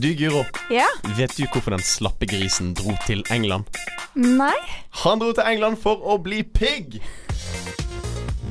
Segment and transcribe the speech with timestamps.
[0.00, 0.44] Du, Guro.
[0.70, 0.86] Ja?
[1.16, 3.68] Vet du hvorfor den slappe grisen dro til England?
[4.16, 4.56] Nei?
[5.02, 6.96] Han dro til England for å bli pigg!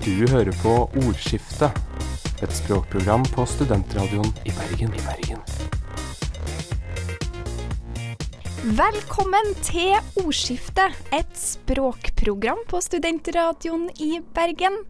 [0.06, 1.74] Du hører på Ordskiftet,
[2.46, 4.94] et språkprogram på studentradioen i Bergen.
[4.94, 5.42] I Bergen.
[8.78, 14.84] Velkommen til Ordskiftet, et språkprogram på studentradioen i Bergen.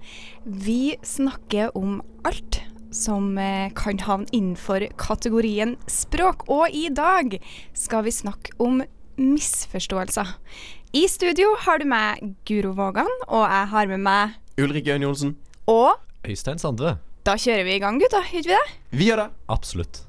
[0.43, 2.48] Vi snakker om alt
[2.91, 7.37] som eh, kan havne innenfor kategorien språk, og i dag
[7.77, 8.81] skal vi snakke om
[9.19, 10.36] misforståelser.
[10.93, 15.36] I studio har du meg Guro Vågan, og jeg har med meg Ulrik Øyne Johnsen.
[15.69, 15.95] Og
[16.25, 16.97] Øystein Sandve.
[17.25, 18.23] da kjører vi i gang, gutta.
[18.31, 18.65] Gjør vi det?
[18.92, 19.29] Vi gjør det.
[19.47, 20.08] Absolutt.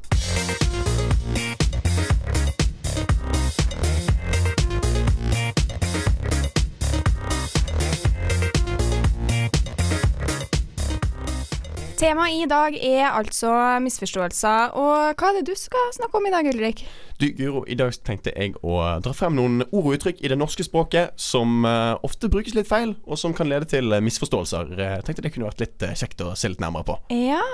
[12.01, 13.51] Temaet i dag er altså
[13.85, 14.71] misforståelser.
[14.81, 16.81] Og hva er det du skal snakke om i dag, Ulrik?
[17.21, 20.39] Du, Guro, i dag tenkte jeg å dra frem noen ord og uttrykk i det
[20.41, 24.73] norske språket som uh, ofte brukes litt feil, og som kan lede til eh, misforståelser.
[24.79, 26.97] Eh, Jeg tenkte det kunne vært litt uh, kjekt å se litt nærmere på.
[27.13, 27.45] Ja,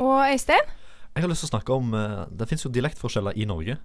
[0.00, 0.72] og Øystein?
[1.12, 3.76] Jeg har lyst til å snakke om eh, Det fins jo dialektforskjeller i Norge.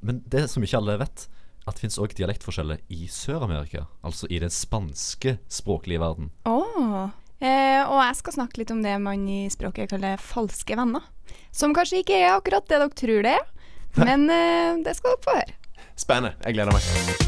[0.00, 1.28] Men det som ikke alle vet,
[1.68, 3.84] at det fins òg dialektforskjeller i Sør-Amerika.
[4.00, 6.32] Altså i den spanske språklige verden.
[6.48, 7.10] Åh.
[7.38, 11.06] Eh, og jeg skal snakke litt om det man i språket kaller falske venner.
[11.54, 13.46] Som kanskje ikke er akkurat det dere tror det er,
[14.00, 15.58] men eh, det skal dere få høre.
[15.98, 16.34] Spennende.
[16.46, 17.26] Jeg gleder meg.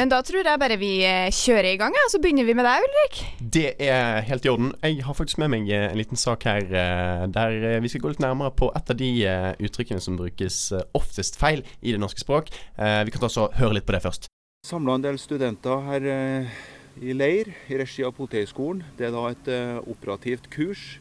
[0.00, 2.64] Men da tror jeg bare vi eh, kjører i gang, og så begynner vi med
[2.64, 3.20] deg, Ulrik.
[3.56, 4.72] Det er helt i orden.
[4.86, 8.14] Jeg har faktisk med meg eh, en liten sak her eh, der vi skal gå
[8.14, 9.12] litt nærmere på et av de
[9.60, 10.62] uttrykkene som brukes
[10.96, 12.48] oftest feil i det norske språk.
[12.80, 14.30] Vi kan ta så høre litt på det først.
[14.60, 16.56] Samla en del studenter her eh,
[17.00, 18.82] i leir i regi av Politihøgskolen.
[18.98, 20.98] Det er da et eh, operativt kurs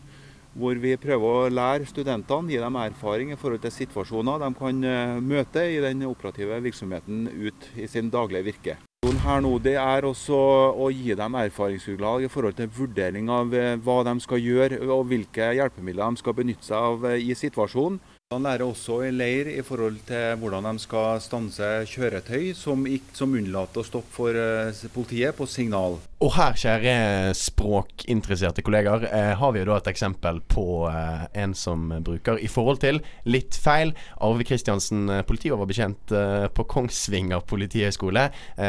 [0.59, 4.79] hvor vi prøver å lære studentene, gi dem erfaring i forhold til situasjoner de kan
[4.87, 8.77] eh, møte i den operative virksomheten ut i sin daglige virke.
[9.25, 10.39] Her nå, det er også
[10.79, 13.51] å gi dem erfaringsgrunnlag i forhold til vurdering av
[13.83, 17.99] hva de skal gjøre og hvilke hjelpemidler de skal benytte seg av i situasjonen.
[18.29, 22.83] Han lærer også i leir i forhold til hvordan de skal stanse kjøretøy som,
[23.17, 25.97] som unnlater å stoppe for eh, politiet på signal.
[26.21, 26.93] Og her, kjære
[27.33, 32.51] språkinteresserte kollegaer, eh, har vi jo da et eksempel på eh, en som bruker i
[32.53, 33.95] forhold til litt feil.
[34.21, 36.13] Arve Kristiansen, politioverbetjent
[36.53, 38.27] på Kongsvinger politihøgskole,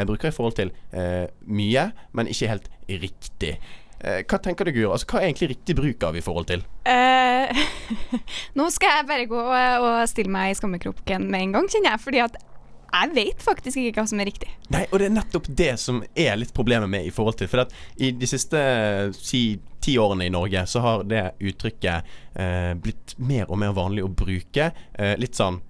[0.09, 0.73] bruker i forhold til
[1.45, 1.85] mye,
[2.17, 3.59] men ikke helt riktig.
[4.01, 4.93] Eh, hva tenker du, Guro?
[4.95, 6.63] Altså, hva er egentlig riktig bruk av i forhold til?
[6.89, 7.65] Eh,
[8.59, 11.95] nå skal jeg bare gå og, og stille meg i skammekroken med en gang, kjenner
[11.95, 12.05] jeg.
[12.07, 12.41] Fordi at
[12.91, 14.51] jeg vet faktisk ikke hva som er riktig.
[14.75, 17.63] Nei, og det er nettopp det som er litt problemet med i forhold til For
[17.63, 18.61] at i de siste
[19.15, 24.07] si, ti årene i Norge så har det uttrykket eh, blitt mer og mer vanlig
[24.07, 24.73] å bruke.
[24.95, 25.63] Eh, litt sånn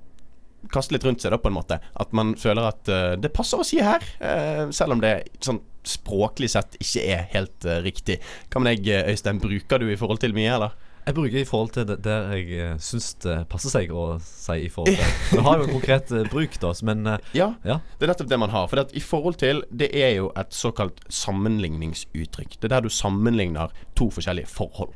[0.68, 1.78] Kaste litt rundt seg, da, på en måte.
[1.96, 5.62] At man føler at eh, det passer å si her, eh, selv om det sånn
[5.86, 8.20] språklig sett ikke er helt uh, riktig.
[8.50, 9.40] Hva med deg, Øystein?
[9.42, 10.78] Bruker du i forhold til mye, eller?
[11.06, 14.58] Jeg bruker i forhold til det der jeg uh, syns det passer seg å si
[14.66, 15.14] i forhold til.
[15.32, 17.78] Det har jo en konkret eh, bruk, da, men eh, Ja, ja.
[17.96, 18.68] Det er nettopp det man har.
[18.70, 22.58] For i forhold til Det er jo et såkalt sammenligningsuttrykk.
[22.58, 24.92] Det er der du sammenligner to forskjellige forhold.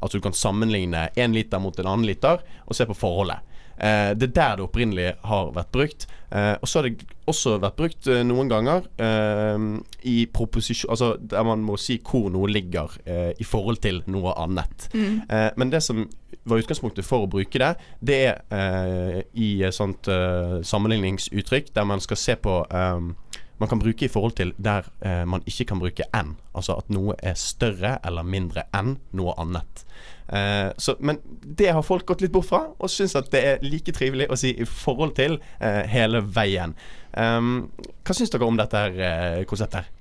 [0.00, 3.42] Altså du kan sammenligne én liter mot en annen liter og se på forholdet.
[3.80, 6.06] Eh, det er der det opprinnelig har vært brukt.
[6.30, 9.64] Eh, og så har det også vært brukt eh, noen ganger eh,
[10.06, 14.34] i proposisjon Altså der man må si hvor noe ligger eh, i forhold til noe
[14.38, 14.88] annet.
[14.94, 16.04] Eh, men det som
[16.44, 20.08] var utgangspunktet for å bruke det, det er eh, i et sånt
[20.66, 22.60] sammenligningsuttrykk der man skal se på
[23.60, 26.34] man kan bruke i forhold til der eh, man ikke kan bruke enn.
[26.56, 29.84] Altså at noe er større eller mindre enn noe annet.
[30.32, 33.64] Eh, så, men det har folk gått litt bort fra, og syns at det er
[33.66, 36.76] like trivelig å si i forhold til eh, hele veien.
[37.12, 37.70] Um,
[38.06, 39.84] hva syns dere om dette her, eh, konseptet?
[39.84, 39.96] her?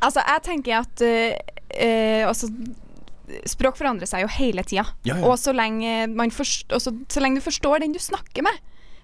[0.00, 1.34] Altså, jeg tenker at eh,
[1.74, 2.50] eh, altså,
[3.46, 4.88] Språk forandrer seg jo hele tida.
[5.06, 5.28] Ja, ja.
[5.28, 8.56] Og så lenge, man forst også, så lenge du forstår den du snakker med,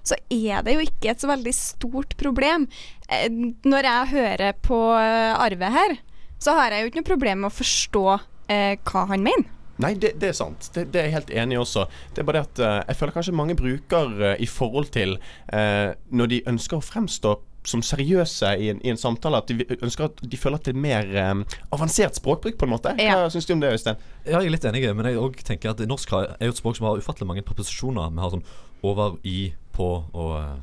[0.06, 2.68] så er det jo ikke et så veldig stort problem.
[3.10, 3.26] Eh,
[3.66, 5.96] når jeg hører på eh, Arve her,
[6.42, 8.06] så har jeg jo ikke noe problem med å forstå
[8.52, 9.52] eh, hva han mener.
[9.82, 10.70] Nei, det, det er sant.
[10.72, 11.82] Det, det er jeg helt enig i også.
[12.16, 15.18] Det er bare det at eh, jeg føler kanskje mange bruker i forhold til
[15.52, 17.34] eh, når de ønsker å fremstå
[17.66, 20.72] som seriøse i en, i en samtale, at de ønsker at de føler at det
[20.76, 22.92] er mer eh, avansert språkbruk, på en måte.
[22.94, 23.24] Hva Ja.
[23.32, 23.98] syns du om det, Øystein?
[24.22, 26.78] Ja, jeg er litt enig, men jeg også tenker at norsk er jo et språk
[26.78, 28.14] som har ufattelig mange preposisjoner.
[28.14, 28.46] Vi har sånn
[28.86, 30.56] over, i, på og eh,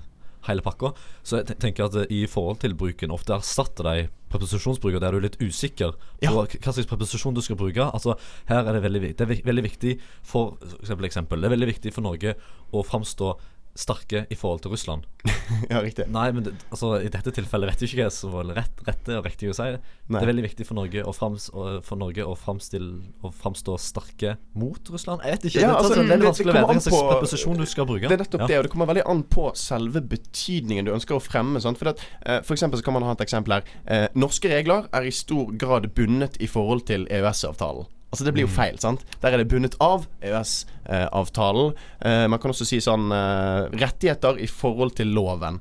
[0.49, 0.91] hele pakka.
[1.23, 5.19] Så jeg tenker at eh, i forhold til bruken ofte erstatter de preposisjonsbruker der du
[5.19, 6.33] er litt usikker på ja.
[6.33, 7.85] hva slags preposisjon du skal bruke.
[7.85, 8.17] Altså
[8.49, 11.69] Her er det veldig, det er veldig viktig for for eksempel, eksempel Det er veldig
[11.69, 12.35] viktig for Norge
[12.73, 13.33] å framstå
[13.75, 15.05] sterke i forhold til Russland.
[15.69, 16.05] Ja, riktig.
[16.11, 19.15] Nei, men det, altså, i dette tilfellet vet jeg ikke hva som var rett, rette
[19.19, 19.65] og riktig å si.
[19.73, 20.17] Nei.
[20.19, 21.45] Det er veldig viktig for Norge å, frams,
[21.85, 25.23] for Norge å framstå sterke mot Russland.
[25.25, 25.61] Jeg vet ikke.
[25.63, 27.87] Ja, det, altså, det, er det- det vanskelig å vite hva slags preposisjon du skal
[27.89, 28.07] bruke.
[28.09, 28.47] Det er nettopp Ja.
[28.51, 31.61] det, og det kommer veldig an på selve betydningen du ønsker å fremme.
[31.63, 31.77] Sant?
[31.81, 33.63] For, at, eh, for eksempel så kan man ha et eksempel her.
[33.87, 37.85] Eh, norske regler er i stor grad bundet i forhold til EØS-avtalen.
[38.13, 38.77] Altså Det blir jo feil.
[38.77, 39.01] sant?
[39.23, 41.73] Der er det bundet av EØS-avtalen.
[42.05, 45.57] Eh, man kan også si sånn eh, rettigheter i forhold til loven.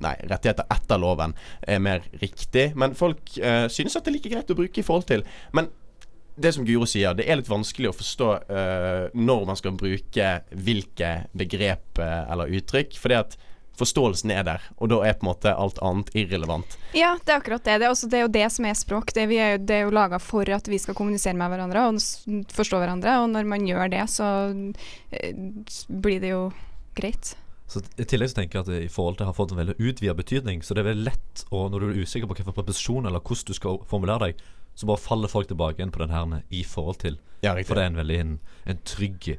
[0.00, 1.34] Nei, rettigheter etter loven
[1.68, 2.70] er mer riktig.
[2.78, 5.26] Men folk eh, synes at det er like greit å bruke i forhold til.
[5.52, 5.68] Men
[6.40, 10.30] det som Guro sier, det er litt vanskelig å forstå eh, når man skal bruke
[10.56, 12.96] hvilke begrep eh, eller uttrykk.
[13.02, 13.36] Fordi at
[13.80, 16.76] forståelsen er der, og da er på en måte alt annet irrelevant.
[16.96, 17.78] Ja, det er akkurat det.
[17.80, 19.12] Det er, også, det, er jo det som er språk.
[19.16, 21.86] Det, vi er, jo- det er jo laga for at vi skal kommunisere med hverandre
[21.88, 22.00] og
[22.54, 23.18] forstå hverandre.
[23.24, 24.30] Og når man gjør det, så
[25.10, 25.34] eh,
[25.88, 26.42] blir det jo
[26.98, 27.34] greit.
[27.70, 29.76] Så I tillegg så tenker jeg at det i forhold til har fått en veldig
[29.78, 30.62] utvida betydning.
[30.66, 33.46] Så det er veldig lett å, når du er usikker på hvilken preposisjon eller hvordan
[33.46, 34.42] du skal formulere deg,
[34.74, 37.18] så bare faller folk tilbake igjen på den her 'i forhold til'.
[37.42, 39.38] Ja, For det er en veldig en, en trygg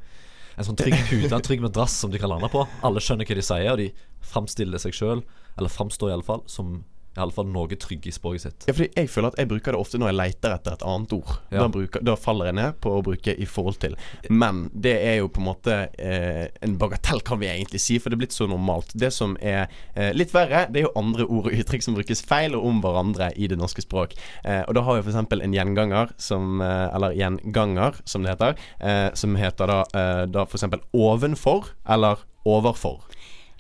[0.60, 2.66] En sånn trygg pute, en trygg madrass som de kan lande på.
[2.86, 3.92] Alle skjønner hva de sier, og de
[4.34, 5.24] framstiller seg sjøl,
[5.58, 6.82] eller framstår iallfall, som
[7.12, 8.66] i alle fall noe trygge i språket sitt.
[8.70, 11.16] Ja, fordi jeg føler at jeg bruker det ofte når jeg leter etter et annet
[11.18, 11.34] ord.
[11.52, 11.60] Ja.
[11.60, 13.98] Da, bruker, da faller jeg ned på å bruke 'i forhold til'.
[14.30, 18.10] Men det er jo på en måte eh, en bagatell, kan vi egentlig si, for
[18.10, 18.96] det er blitt så normalt.
[18.96, 22.24] Det som er eh, litt verre, det er jo andre ord og uttrykk som brukes
[22.24, 24.16] feil og om hverandre i det norske språk.
[24.46, 25.42] Eh, og da har vi f.eks.
[25.42, 28.56] en gjenganger som eh, Eller gjenganger, som det heter.
[28.80, 30.64] Eh, som heter da, eh, da f.eks.
[30.94, 33.04] ovenfor eller overfor.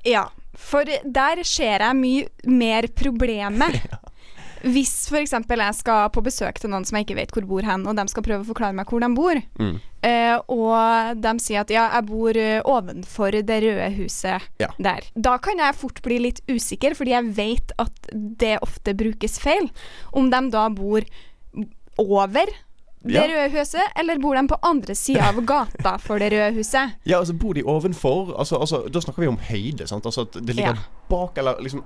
[0.07, 3.81] Ja, for der ser jeg mye mer problemet.
[4.61, 5.31] Hvis f.eks.
[5.33, 8.03] jeg skal på besøk til noen som jeg ikke vet hvor bor hen, og de
[8.11, 9.79] skal prøve å forklare meg hvor de bor, Mm.
[10.05, 14.67] eh, og de sier at ja, jeg bor eh, ovenfor det røde huset Ja.
[14.77, 15.01] der.
[15.17, 19.71] Da kan jeg fort bli litt usikker, fordi jeg vet at det ofte brukes feil.
[20.13, 21.01] Om de da bor
[21.97, 22.45] over
[23.03, 26.97] det røde huset, eller bor de på andre sida av gata for det røde huset?
[27.09, 29.87] Ja, altså bor de ovenfor altså, altså, Da snakker vi om høyde.
[29.89, 30.05] Sant?
[30.05, 30.77] Altså at det ligger
[31.09, 31.83] bak eller liksom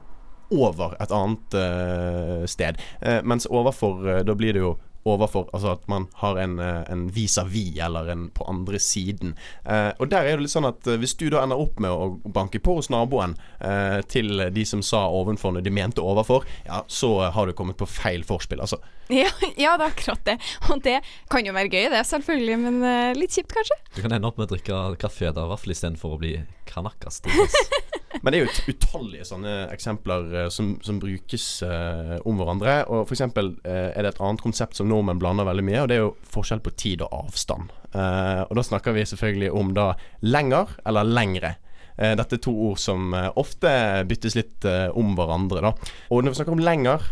[0.51, 2.77] over et annet uh, sted.
[3.01, 6.83] Uh, mens overfor, uh, da blir det jo overfor Altså at man har en, eh,
[6.91, 9.35] en vis-à-vis eller en på andre siden.
[9.65, 11.93] Eh, og der er det litt sånn at eh, hvis du da ender opp med
[11.93, 16.47] å banke på hos naboen eh, til de som sa ovenfor når de mente overfor,
[16.65, 18.81] ja, så har du kommet på feil forspill, altså.
[19.13, 20.39] Ja, ja, det er akkurat det.
[20.73, 20.95] Og det
[21.29, 23.77] kan jo være gøy, det, selvfølgelig, men eh, litt kjipt, kanskje.
[23.93, 26.33] Du kan ende opp med å drikke kaffe og vaffel istedenfor å bli
[26.65, 27.21] kanakas.
[28.21, 32.77] Men det er jo ut- utallige sånne eksempler eh, som, som brukes uh, om hverandre.
[32.91, 33.25] Og f.eks.
[33.35, 36.15] Uh, er det et annet konsept som nordmenn blander veldig mye, og det er jo
[36.31, 37.73] forskjell på tid og avstand.
[37.95, 39.91] Uh, og da snakker vi selvfølgelig om da
[40.25, 41.55] lenger eller lengre.
[41.95, 43.69] Dette er to ord som ofte
[44.03, 44.65] byttes litt
[44.99, 45.69] om hverandre, da.
[46.11, 47.05] Og når vi snakker om lenger,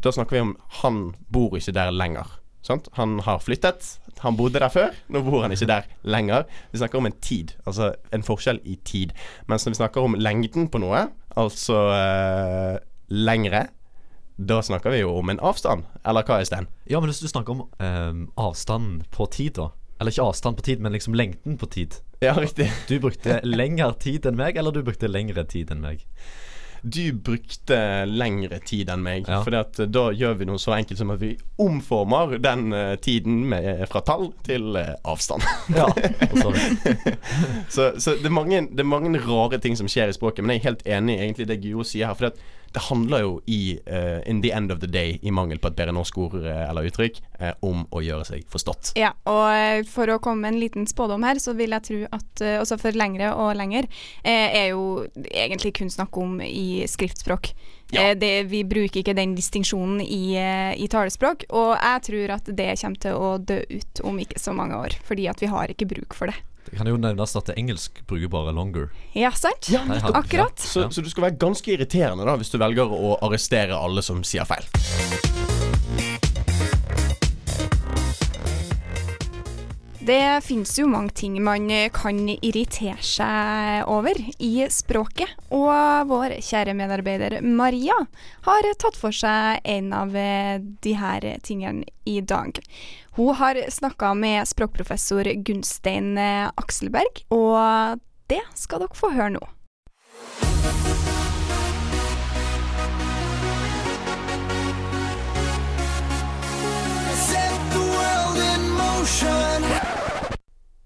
[0.00, 2.30] da snakker vi om han bor ikke der lenger.
[2.64, 2.88] Sant?
[2.96, 3.98] Han har flyttet.
[4.22, 6.46] Han bodde der før, nå bor han ikke der lenger.
[6.72, 9.12] Vi snakker om en tid, altså en forskjell i tid.
[9.50, 11.02] Mens når vi snakker om lengden på noe,
[11.36, 12.78] altså eh,
[13.12, 13.66] lengre,
[14.38, 15.84] da snakker vi jo om en avstand.
[16.06, 16.70] Eller hva, Øystein?
[16.88, 19.68] Ja, men hvis du snakker om eh, avstanden på tid, da.
[20.00, 22.00] Eller ikke avstand på tid, men liksom lengden på tid.
[22.24, 22.70] Ja, riktig.
[22.88, 26.06] Du brukte lengre tid enn meg, eller du brukte lengre tid enn meg?
[26.84, 29.28] Du brukte lengre tid enn meg.
[29.28, 29.40] Ja.
[29.44, 31.32] For da gjør vi noe så enkelt som at vi
[31.64, 35.44] omformer den uh, tiden med, fra tall til uh, avstand.
[35.72, 35.88] Ja.
[36.34, 36.52] Så,
[37.70, 40.56] så så det, er mange, det er mange rare ting som skjer i språket, men
[40.56, 42.18] jeg er helt enig i det Guro sier her.
[42.18, 45.60] For det, det handler jo i uh, in the end of the day, i mangel
[45.62, 48.94] på et bedre norsk ord eh, eller uttrykk, uh, om å gjøre seg forstått.
[48.98, 52.42] Ja, og for å komme med en liten spådom her, så vil jeg tro at
[52.42, 53.86] uh, også for lengre og lenger
[54.24, 57.52] er jo egentlig kun snakk om i skriftspråk.
[57.94, 58.08] Ja.
[58.18, 63.02] Det, vi bruker ikke den distinksjonen i, i talespråk, og jeg tror at det kommer
[63.04, 66.16] til å dø ut om ikke så mange år, fordi at vi har ikke bruk
[66.18, 66.40] for det.
[66.70, 68.88] Det kan jo nevnes at det engelsk bruker bare 'longer'.
[69.12, 69.68] Ja, sant?
[69.68, 69.80] Ja,
[70.14, 70.58] Akkurat.
[70.58, 70.88] Så, Ja.
[70.88, 74.44] så du skal være ganske irriterende da hvis du velger å arrestere alle som sier
[74.44, 74.64] feil.
[80.04, 86.74] Det finnes jo mange ting man kan irritere seg over i språket, og vår kjære
[86.76, 87.96] medarbeider Maria
[88.44, 92.60] har tatt for seg en av de her tingene i dag.
[93.16, 99.44] Hun har snakka med språkprofessor Gunstein eh, Akselberg, og det skal dere få høre nå.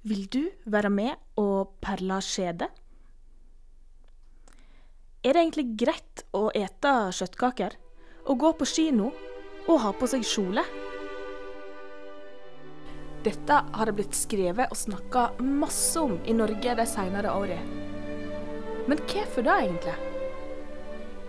[0.09, 2.69] Vil du være med og perle skjede?
[5.25, 7.77] Er det egentlig greit å ete kjøttkaker?
[8.29, 9.09] og gå på kino
[9.69, 10.65] og ha på seg kjole?
[13.25, 17.59] Dette har det blitt skrevet og snakka masse om i Norge de senere åra.
[18.89, 19.97] Men hvorfor det, egentlig?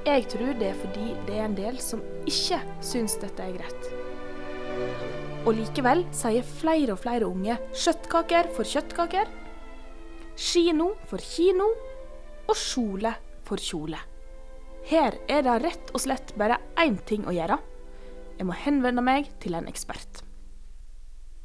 [0.06, 3.90] Jeg tror det er fordi det er en del som ikke syns dette er greit.
[5.48, 9.34] Og likevel sier flere og flere unge kjøttkaker for kjøttkaker,
[10.40, 11.68] kino for kino
[12.46, 13.12] og kjole
[13.50, 14.00] for kjole.
[14.90, 17.60] Her er det rett og slett bare én ting å gjøre.
[18.40, 20.24] Jeg må henvende meg til en ekspert.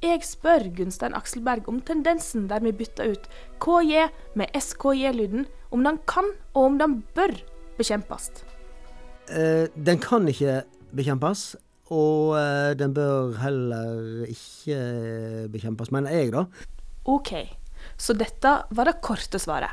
[0.03, 3.29] Jeg spør Gunstein Akselberg om tendensen der vi bytter ut
[3.63, 7.33] KJ med SKJ-lyden, om den kan og om den bør
[7.79, 8.31] bekjempes.
[9.31, 10.63] Uh, den kan ikke
[10.95, 11.55] bekjempes,
[11.95, 16.45] og uh, den bør heller ikke bekjempes, mener jeg, da.
[17.09, 17.33] OK,
[17.97, 19.73] så dette var det korte svaret.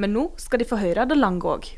[0.00, 1.68] Men nå skal de få høre det lange òg.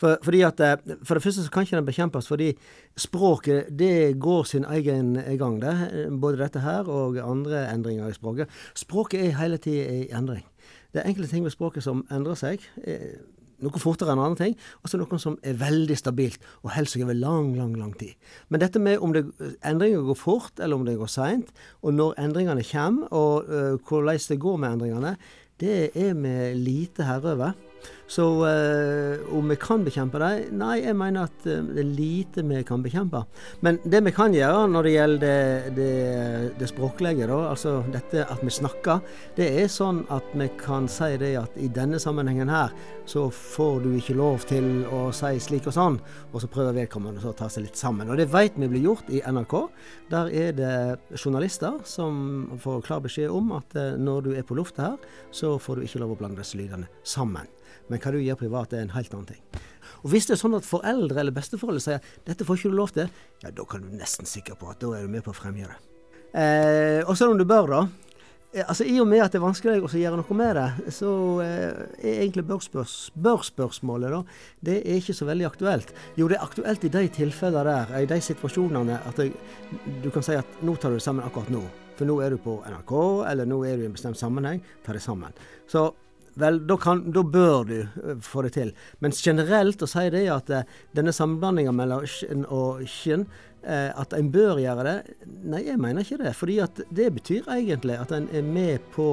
[0.00, 2.52] For, fordi at, eh, for det første så kan ikke den bekjempes, fordi
[2.96, 5.60] språket det går sin egen gang.
[5.60, 6.08] det.
[6.20, 8.48] Både dette her og andre endringer i språket.
[8.74, 10.44] Språket er hele tida i endring.
[10.92, 12.60] Det er enkelte ting ved språket som endrer seg.
[12.86, 13.18] eh,
[13.62, 14.56] Noe fortere enn andre ting.
[14.82, 18.14] Og så noe som er veldig stabilt og holder seg over lang, lang lang tid.
[18.50, 19.24] Men dette med om det,
[19.64, 24.20] endringer går fort eller om det går seint, og når endringene kommer, og uh, hvordan
[24.28, 25.16] det går med endringene,
[25.62, 27.52] det er vi lite herre over.
[28.06, 30.58] Så eh, om vi kan bekjempe dem?
[30.60, 33.22] Nei, jeg mener at eh, det er lite vi kan bekjempe.
[33.64, 38.26] Men det vi kan gjøre når det gjelder det, det, det språklige, da, altså dette
[38.28, 39.00] at vi snakker,
[39.38, 42.74] det er sånn at vi kan si det at i denne sammenhengen her,
[43.08, 45.98] så får du ikke lov til å si slik og sånn,
[46.32, 48.10] og så prøver vedkommende å ta seg litt sammen.
[48.12, 49.56] Og det vet vi blir gjort i NRK.
[50.12, 50.76] Der er det
[51.16, 55.56] journalister som får klar beskjed om at eh, når du er på lufta her, så
[55.56, 57.48] får du ikke lov å blande disse lydene sammen.
[57.88, 59.42] Men hva du gjør privat, er en helt annen ting.
[60.04, 62.94] Og Hvis det er sånn at foreldre eller besteforeldre sier dette får ikke du lov
[62.96, 63.10] til,
[63.44, 65.74] ja, da kan du nesten sikker på at da er du med på å fremgjøre
[65.74, 65.92] det.
[66.34, 67.82] Eh, og selv om du bør, da.
[68.54, 71.12] Eh, altså I og med at det er vanskelig å gjøre noe med det, så
[71.44, 74.20] eh, er egentlig bør-spørsmålet da,
[74.68, 75.94] det er ikke så veldig aktuelt.
[76.18, 79.30] Jo, det er aktuelt i de tilfellene der, i de situasjonene, at det,
[80.04, 81.62] du kan si at nå tar du det sammen akkurat nå.
[81.94, 82.94] For nå er du på NRK,
[83.30, 84.62] eller nå er du i en bestemt sammenheng.
[84.82, 85.34] Ta det sammen.
[85.70, 85.92] Så
[86.40, 88.74] Vel, da, kan, da, bør du uh, få det til.
[89.04, 90.64] Mens generelt å si det at uh,
[90.96, 93.26] denne sammenblandinga mellom skinn og skinn,
[93.66, 94.96] uh, at en bør gjøre det,
[95.46, 96.34] nei, jeg mener ikke det.
[96.38, 99.08] Fordi at det betyr egentlig at en er med på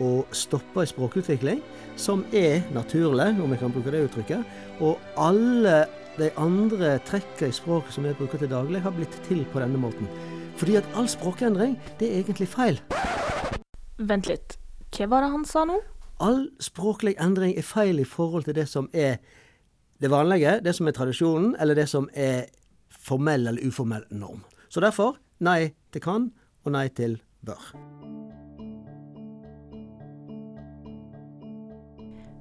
[0.00, 1.58] å stoppe en språkutvikling
[2.00, 4.60] som er naturlig, om jeg kan bruke det uttrykket.
[4.80, 5.82] Og alle
[6.20, 9.80] de andre trekkene i språket som vi bruker til daglig, har blitt til på denne
[9.80, 10.08] måten.
[10.60, 12.80] Fordi at all språkendring, det er egentlig feil.
[13.98, 14.56] Vent litt.
[14.94, 15.78] Hva var det han sa nå?
[16.20, 19.18] All språklig endring er feil i forhold til det som er
[20.00, 22.46] det vanlige, det som er tradisjonen, eller det som er
[22.90, 24.44] formell eller uformell norm.
[24.68, 26.30] Så derfor nei til kan
[26.64, 27.72] og nei til bør.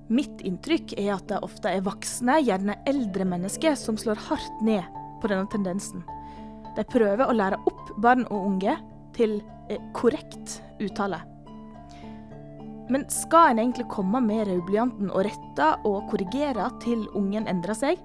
[0.09, 4.81] Mitt inntrykk er at det ofte er voksne, gjerne eldre mennesker, som slår hardt ned
[5.21, 6.01] på denne tendensen.
[6.77, 8.73] De prøver å lære opp barn og unge
[9.17, 9.37] til
[9.69, 11.21] eh, korrekt uttale.
[12.89, 18.01] Men skal en egentlig komme med rødblyanten og rette og korrigere til ungen endrer seg?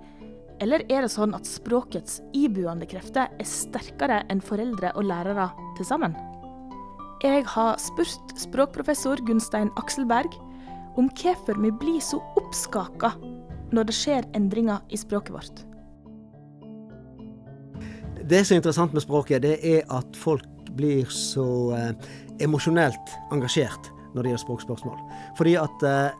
[0.62, 5.48] Eller er det sånn at språkets ibuende krefter er sterkere enn foreldre og lærere
[5.78, 6.14] til sammen?
[7.24, 10.36] Jeg har spurt språkprofessor Gunstein Akselberg
[11.00, 13.14] om hvorfor vi blir så oppskaka
[13.74, 15.64] når det skjer endringer i språket vårt.
[18.24, 20.44] Det som er interessant med språket, det er at folk
[20.76, 21.90] blir så eh,
[22.44, 25.02] emosjonelt engasjert når det gjelder språkspørsmål.
[25.38, 26.16] Fordi at eh,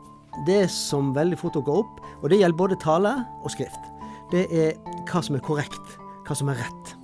[0.47, 3.91] det som veldig fort dukker opp, og det gjelder både tale og skrift,
[4.33, 4.75] det er
[5.09, 5.97] hva som er korrekt,
[6.27, 6.95] hva som er rett.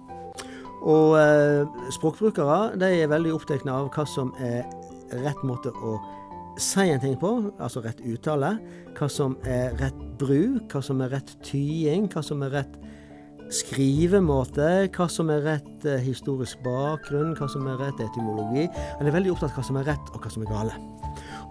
[0.81, 4.65] Og eh, språkbrukere de er veldig opptatt av hva som er
[5.21, 5.99] rett måte å
[6.61, 7.29] si en ting på,
[7.61, 8.55] altså rett uttale.
[8.97, 12.79] Hva som er rett bruk, hva som er rett tying, hva som er rett
[13.51, 18.67] skrivemåte, hva som er rett eh, historisk bakgrunn, hva som er rett etymologi.
[18.99, 20.79] Han er veldig opptatt av hva som er rett, og hva som er gale.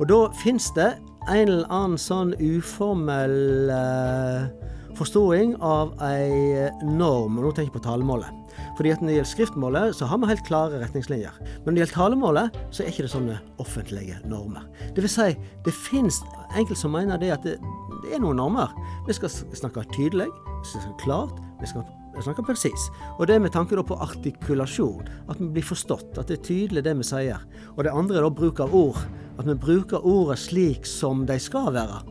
[0.01, 0.91] Og da fins det
[1.29, 7.85] en eller annen sånn uformell eh, forståing av ei norm, og nå tenker jeg på
[7.85, 8.37] talemålet.
[8.77, 11.37] Fordi at Når det gjelder skriftmålet, så har vi helt klare retningslinjer.
[11.41, 14.65] Men når det gjelder talemålet, så er ikke det sånne offentlige normer.
[14.97, 15.29] Det vil si,
[15.65, 16.23] det fins
[16.57, 17.59] enkelte som mener det at det,
[18.03, 18.73] det er noen normer.
[19.07, 21.85] Vi skal snakke tydelig, vi skal snakke klart, vi skal
[22.25, 22.89] snakke presis.
[23.19, 25.09] Og det med tanke på artikulasjon.
[25.29, 26.19] At vi blir forstått.
[26.19, 27.41] At det er tydelig det vi sier.
[27.77, 29.01] Og det andre er da bruk av ord.
[29.39, 32.03] At vi bruker ordene slik som de skal være.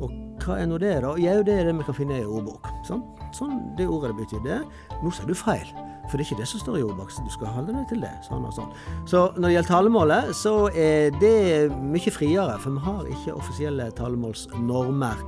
[0.00, 0.12] Og
[0.44, 1.16] hva er nå det, da?
[1.18, 2.66] Jo, det er det vi kan finne i ordbok.
[2.86, 4.60] Sånn, Sånn, det ordet det betyr det.
[5.02, 5.66] Nå sier du feil.
[6.06, 7.26] For det er ikke det som står i ordboksen.
[7.26, 8.12] Du skal holde deg til det.
[8.28, 8.70] Sånn og sånn.
[9.10, 11.34] Så når det gjelder talemålet, så er det
[11.74, 12.54] mye friere.
[12.62, 15.24] For vi har ikke offisielle talemålsnormer.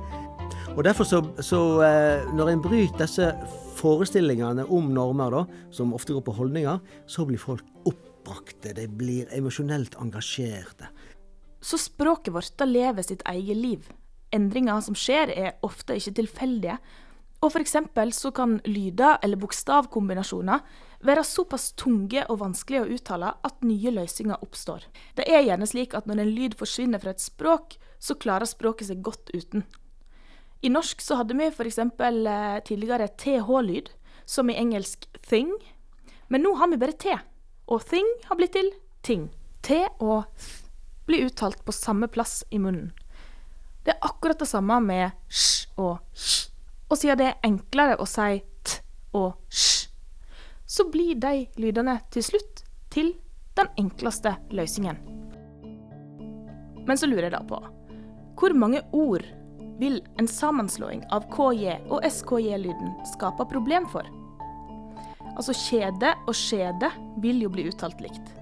[0.77, 3.33] Og derfor så, så eh, når en bryter disse
[3.79, 8.75] forestillingene om normer, da, som ofte går på holdninger, så blir folk oppbrakte.
[8.77, 10.91] De blir emosjonelt engasjerte.
[11.61, 13.89] Så språket vårt da lever sitt eget liv.
[14.35, 16.77] Endringer som skjer, er ofte ikke tilfeldige.
[17.39, 20.63] Og eksempel så kan lyder eller bokstavkombinasjoner
[21.07, 24.83] være såpass tunge og vanskelige å uttale at nye løsninger oppstår.
[25.15, 28.91] Det er gjerne slik at når en lyd forsvinner fra et språk, så klarer språket
[28.91, 29.63] seg godt uten.
[30.61, 31.77] I norsk så hadde vi f.eks.
[31.79, 33.89] Eh, tidligere th-lyd,
[34.25, 35.53] som i engelsk thing.
[36.27, 37.15] Men nå har vi bare t,
[37.67, 39.29] og thing har blitt til ting.
[39.63, 40.65] T og th
[41.09, 42.91] blir uttalt på samme plass i munnen.
[43.83, 46.51] Det er akkurat det samme med sj og sj.
[46.89, 48.75] Og siden det er enklere å si t
[49.17, 49.87] og sj,
[50.69, 52.61] så blir de lydene til slutt
[52.93, 53.15] til
[53.57, 54.99] den enkleste løsningen.
[56.85, 57.63] Men så lurer jeg da på
[58.39, 59.25] hvor mange ord
[59.79, 64.07] vil en sammenslåing av KJ og SKJ-lyden skape problem for?
[65.39, 66.89] Altså kjede og skjede
[67.23, 68.33] vil jo bli uttalt likt.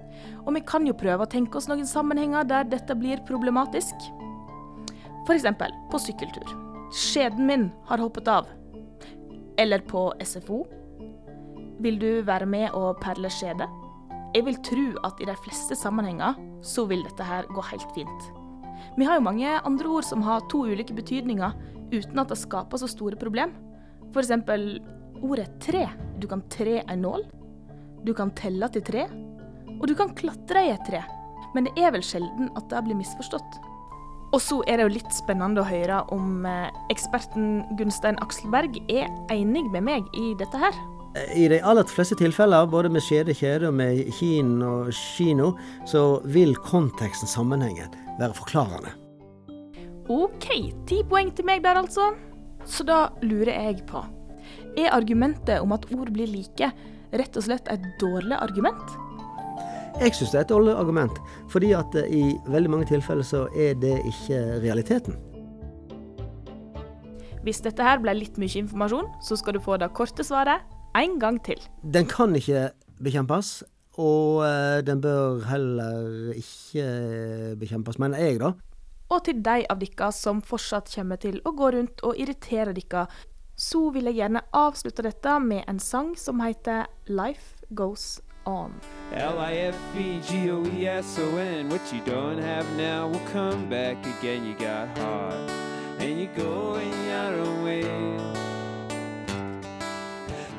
[0.46, 3.94] Og vi kan jo prøve å tenke oss noen sammenhenger der dette blir problematisk.
[5.28, 5.46] F.eks.
[5.92, 6.54] på sykkeltur.
[6.94, 8.48] Skjeden min har hoppet av.
[9.60, 10.64] Eller på SFO.
[11.78, 13.68] Vil du være med og perle skjede?
[14.34, 18.28] Jeg vil tro at i de fleste sammenhenger så vil dette her gå helt fint.
[18.98, 21.52] Vi har jo mange andre ord som har to ulike betydninger
[21.92, 23.52] uten at det skaper så store problem.
[24.10, 24.32] F.eks.
[25.22, 25.84] ordet tre.
[26.18, 27.22] Du kan tre en nål.
[28.02, 29.06] Du kan telle til tre.
[29.78, 31.04] Og du kan klatre i et tre.
[31.54, 33.60] Men det er vel sjelden at det blir misforstått.
[34.34, 39.06] Og så er det jo litt spennende å høre om eh, eksperten Gunstein Akselberg er
[39.32, 40.74] enig med meg i dette her.
[41.38, 45.54] I de aller fleste tilfeller, både med skjede, kjede og med kin og kino,
[45.88, 48.94] så vil konteksten, sammenhengen, være forklarende.
[50.08, 50.48] OK,
[50.88, 52.12] ti poeng til meg der, altså.
[52.68, 54.02] Så da lurer jeg på
[54.76, 56.70] Er argumentet om at ord blir like,
[57.12, 58.96] rett og slett et dårlig argument?
[59.98, 61.16] Jeg syns det er et dårlig argument,
[61.50, 65.16] fordi at eh, i veldig mange tilfeller så er det ikke realiteten.
[67.42, 70.62] Hvis dette her ble litt mye informasjon, så skal du få det korte svaret
[70.98, 71.58] en gang til.
[71.82, 72.68] Den kan ikke
[73.02, 73.62] bekjempes,
[73.98, 76.86] og eh, den bør heller ikke
[77.58, 78.52] bekjempes, mener jeg, da.
[79.08, 83.06] Og til de av dere som fortsatt kommer til å gå rundt og irritere dere,
[83.58, 88.72] så vil jeg gjerne avslutte dette med en sang som heter Life Goes On.
[89.12, 90.08] L-I-F-E-G-O-E-S-O-N
[91.68, 95.50] What you don't have now will come back again You got heart
[95.98, 98.27] And you go in your own way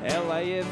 [0.02, 0.64] L-I-F-E-G-O-E-S-O-N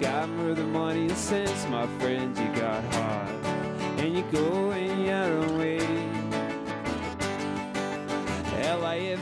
[0.00, 3.30] Got more than money and sense My friend you got heart.
[3.98, 5.78] And you go in your own way
[8.66, 9.14] L-I-F-E-G-O-E-S-O-N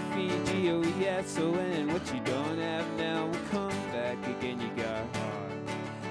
[1.92, 5.52] What you don't have now will come back again You got heart.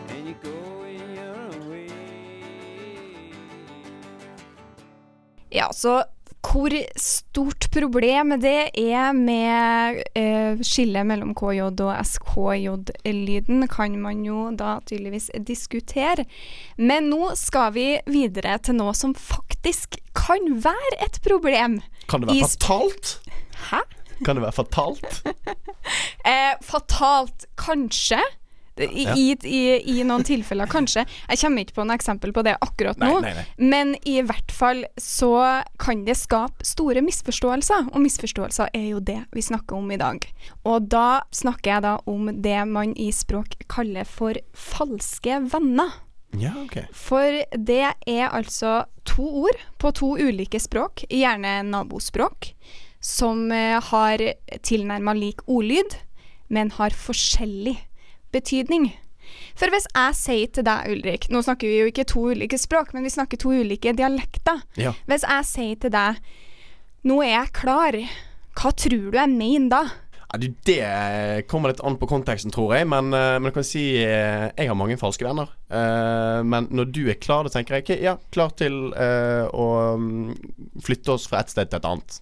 [0.09, 1.89] And you go in your own way
[5.49, 6.03] Ja, så
[6.53, 14.51] hvor stort problem det er med eh, skillet mellom KJ og SKJ-lyden, kan man jo
[14.57, 16.27] da tydeligvis diskutere.
[16.77, 21.79] Men nå skal vi videre til noe som faktisk kan være et problem.
[22.11, 23.15] Kan det være fatalt?
[23.71, 23.81] Hæ?
[24.23, 25.21] Kan det være fatalt?
[26.23, 28.21] Eh, fatalt, kanskje.
[28.77, 29.61] I, i, i,
[29.93, 31.05] I noen tilfeller, kanskje.
[31.29, 33.19] Jeg kommer ikke på noe eksempel på det akkurat nå.
[33.21, 33.45] nei, nei.
[33.61, 35.33] Men i hvert fall så
[35.81, 40.25] kan det skape store misforståelser, og misforståelser er jo det vi snakker om i dag.
[40.65, 45.99] Og da snakker jeg da om det man i språk kaller for falske venner.
[46.39, 46.79] Ja, ok.
[46.97, 52.53] For det er altså to ord på to ulike språk, gjerne nabospråk,
[53.03, 54.23] som eh, har
[54.65, 55.97] tilnærma lik ordlyd,
[56.53, 57.77] men har forskjellig
[58.33, 58.91] betydning.
[59.57, 62.93] For hvis jeg sier til deg, Ulrik Nå snakker vi jo ikke to ulike språk,
[62.93, 64.63] men vi snakker to ulike dialekter.
[64.79, 64.93] Ja.
[65.09, 66.21] Hvis jeg sier til deg
[67.07, 67.97] Nå er jeg klar.
[68.55, 69.81] Hva tror du jeg mener da?
[70.33, 72.87] Ja, du, det kommer litt an på konteksten, tror jeg.
[72.89, 75.51] Men, eh, men jeg kan si eh, jeg har mange falske venner.
[75.67, 79.67] Eh, men når du er klar, da tenker jeg ikke ja, klar til eh, å
[79.99, 82.17] mm, flytte oss fra et sted til et annet.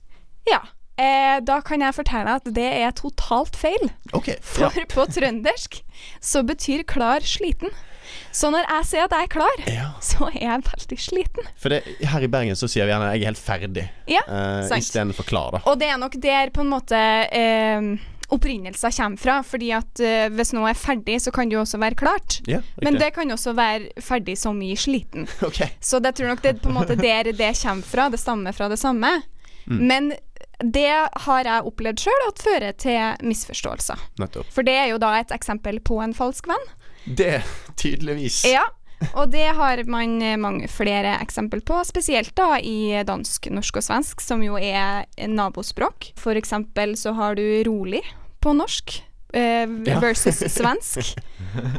[0.50, 0.64] Ja.
[1.02, 3.90] Eh, da kan jeg fortelle at det er totalt feil.
[4.14, 4.36] OK.
[4.46, 4.86] For Ja.
[4.92, 5.82] på trøndersk
[6.22, 7.72] så betyr klar sliten.
[8.32, 9.90] Så når jeg sier at jeg er klar, Ja.
[10.04, 11.48] så er jeg veldig sliten.
[11.58, 14.78] For det, her i Bergen så sier vi gjerne 'jeg er helt ferdig', Ja, uh,
[14.78, 15.58] istedenfor klar, da.
[15.66, 16.96] Og det er nok der på en måte
[17.32, 17.98] eh,
[18.32, 19.42] opprinnelsen kommer fra.
[19.44, 22.42] Fordi at eh, hvis noe er ferdig, så kan det jo også være klart.
[22.48, 25.28] Ja, Men det kan også være ferdig som i sliten.
[25.44, 25.70] Okay.
[25.82, 28.10] Så det tror nok det er på en måte der det kommer fra.
[28.10, 29.22] Det stammer fra det samme.
[29.68, 29.88] Mm.
[29.88, 30.14] Men
[30.64, 30.90] det
[31.26, 34.00] har jeg opplevd sjøl at fører til misforståelser.
[34.22, 34.52] Nettopp.
[34.54, 36.68] For det er jo da et eksempel på en falsk venn.
[37.06, 37.42] Det,
[37.82, 38.44] tydeligvis.
[38.46, 38.66] Ja,
[39.18, 43.86] og det har man eh, mange flere eksempel på, spesielt da i dansk, norsk og
[43.88, 46.12] svensk, som jo er nabospråk.
[46.22, 48.04] For eksempel så har du rolig
[48.42, 49.00] på norsk.
[49.34, 50.00] eh, Ja.
[50.00, 51.16] versus svensk.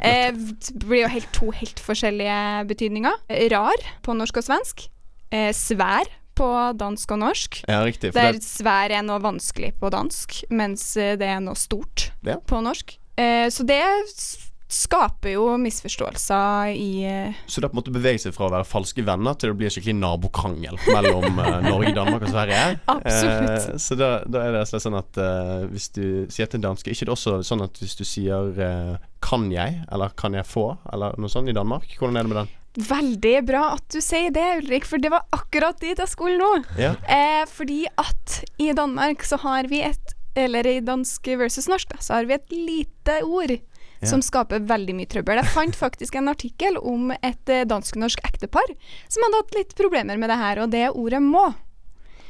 [0.03, 3.15] Eh, det blir jo helt, to helt forskjellige betydninger.
[3.55, 4.89] Rar på norsk og svensk.
[5.31, 7.63] Eh, svær på dansk og norsk.
[7.69, 8.13] Ja, riktig.
[8.13, 12.11] For Der det, svær er noe vanskelig på dansk, mens eh, det er noe stort
[12.27, 12.39] Ja.
[12.39, 12.97] på norsk.
[13.21, 13.83] Eh, så det
[14.73, 18.53] skaper jo misforståelser i eh, så det er på en måte bevege seg fra å
[18.55, 22.63] være falske venner til å bli en skikkelig nabokrangel mellom eh, Norge, Danmark og Sverige.
[22.89, 23.69] Absolutt.
[23.69, 26.71] Eh, så da, da er det slett sånn at eh, hvis du sier til en
[26.71, 30.49] danske Ikke det også sånn at hvis du sier eh, 'kan jeg', eller 'kan jeg
[30.49, 31.85] få', eller noe sånt i Danmark?
[31.99, 32.49] Hvordan er det med den?
[32.77, 36.65] Veldig bra at du sier det, Ulrik, for det var akkurat dit jeg skulle nå.
[36.81, 36.95] Ja.
[37.05, 41.99] Eh, fordi at i Danmark så har vi et Eller i dansk versus norsk, da,
[42.01, 44.09] så har vi et lite ord Ja.
[44.09, 45.37] som skaper veldig mye trøbbel.
[45.37, 48.65] Jeg fant faktisk en artikkel om et eh, dansk-norsk ektepar
[49.13, 51.55] som hadde hatt litt problemer med det her, og det er ordet 'må'.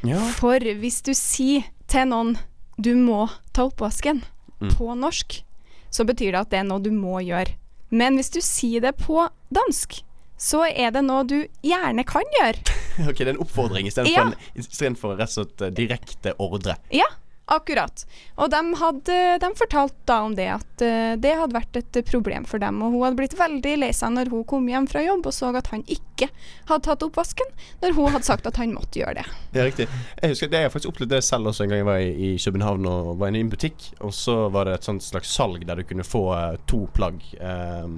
[0.05, 0.19] ja.
[0.35, 2.37] For hvis du sier til noen
[2.77, 4.23] 'du må ta oppvasken'
[4.61, 4.75] Mm.
[4.75, 5.45] på norsk,
[5.91, 7.55] så betyr det at det er noe du må gjøre.
[7.91, 10.03] Men hvis du sier det på dansk,
[10.43, 12.63] så er det noe du gjerne kan gjøre.
[13.09, 14.29] Ok, det er en oppfordring istedenfor Ja.
[14.29, 16.75] en- istedenfor rett og slett eh, direkte ordre.
[16.93, 17.07] Ja,
[17.53, 18.03] akkurat.
[18.41, 22.45] Og de, hadde, de fortalte da om det, at eh, det hadde vært et problem
[22.49, 22.83] for dem.
[22.85, 25.51] Og hun hadde blitt veldig lei seg når hun kom hjem fra jobb og så
[25.57, 26.29] at han ikke
[26.69, 27.49] hadde tatt oppvasken,
[27.83, 29.27] når hun hadde sagt at han måtte gjøre det.
[29.57, 29.89] Ja, riktig.
[30.21, 32.89] Jeg husker det, jeg faktisk opplevd det selv også en gang jeg var i, København
[32.93, 33.89] og var inne i en butikk.
[34.05, 37.25] Og så var det et sånt slags salg der du kunne få eh, to plagg.
[37.41, 37.89] Eh,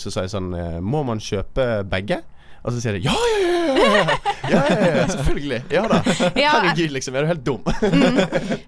[0.00, 2.20] så sa jeg sånn eh, Må man kjøpe begge?
[2.60, 4.16] Og så sier de ja, ja, ja, ja, ja,
[4.50, 5.60] ja, ja, ja selvfølgelig.
[5.72, 6.00] Ja da.
[6.04, 7.16] Herregud, liksom.
[7.16, 7.62] Er du helt dum?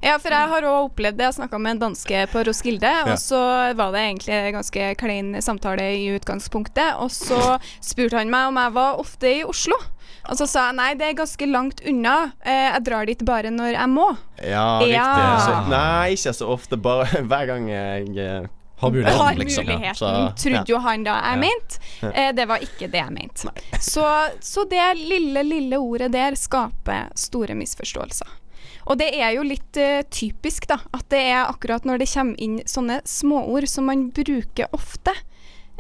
[0.01, 1.27] Ja, for jeg har òg opplevd det.
[1.29, 3.41] Jeg snakka med en danske på Roskilde, og så
[3.77, 6.97] var det egentlig en ganske klein samtale i utgangspunktet.
[7.05, 9.77] Og så spurte han meg om jeg var ofte i Oslo.
[10.31, 12.17] Og så sa jeg nei, det er ganske langt unna.
[12.47, 14.09] Eh, jeg drar dit bare når jeg må.
[14.41, 15.71] Ja, riktig.
[15.73, 16.81] Nei, ikke så ofte.
[16.81, 18.51] Bare hver gang jeg eh,
[18.83, 19.67] Har muligheten, Har liksom.
[19.67, 21.81] muligheten, Så, trodde jo han da jeg mente.
[22.11, 23.53] Eh, det var ikke det jeg mente.
[23.79, 24.07] Så,
[24.43, 28.39] så det lille, lille ordet der skaper store misforståelser.
[28.91, 32.41] Og det er jo litt uh, typisk, da, at det er akkurat når det kommer
[32.43, 35.15] inn sånne småord som man bruker ofte,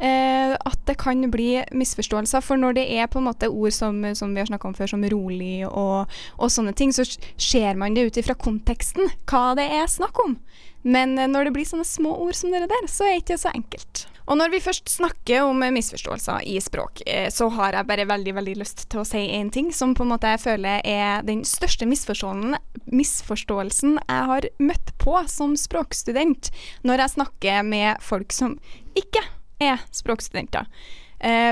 [0.03, 2.43] Uh, at det kan bli misforståelser.
[2.43, 4.89] For når det er på en måte ord som, som vi har snakka om før,
[4.91, 6.11] som rolig og,
[6.41, 7.05] og sånne ting, så
[7.37, 10.35] ser man det ut ifra konteksten, hva det er snakk om.
[10.83, 13.39] Men eh, når det blir sånne små ord som dere der, så er det ikke
[13.41, 14.07] så enkelt.
[14.31, 18.11] Og når vi først snakker om eh, misforståelser i språk, eh, så har jeg bare
[18.11, 21.13] veldig veldig lyst til å si én ting som på en måte jeg føler er
[21.27, 26.43] den største misforståelsen, jeg har møtt på som språkstudent,
[26.87, 28.59] når jeg snakker med folk som
[28.99, 29.23] ikke
[29.63, 30.67] er språkstudenter.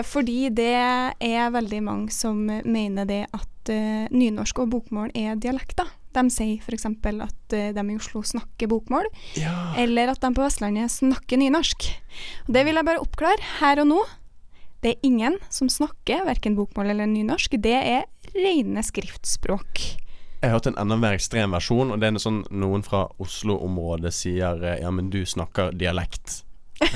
[0.03, 3.71] Fordi det er veldig mange som mener det at
[4.11, 5.87] nynorsk og bokmål er dialekter.
[6.17, 6.87] De sier f.eks.
[6.87, 9.07] at eh, de i Oslo snakker bokmål,
[9.39, 9.75] Ja.
[9.79, 11.87] eller at de på Vestlandet snakker nynorsk.
[12.49, 14.01] Og det vil jeg bare oppklare her og nå.
[14.83, 17.55] Det er ingen som snakker verken bokmål eller nynorsk.
[17.61, 19.83] Det er rene skriftspråk.
[20.41, 24.13] Jeg har hørt en enda mer ekstrem versjon, og det er sånn noen fra Oslo-området
[24.17, 26.41] sier eh, Ja, men du snakker dialekt.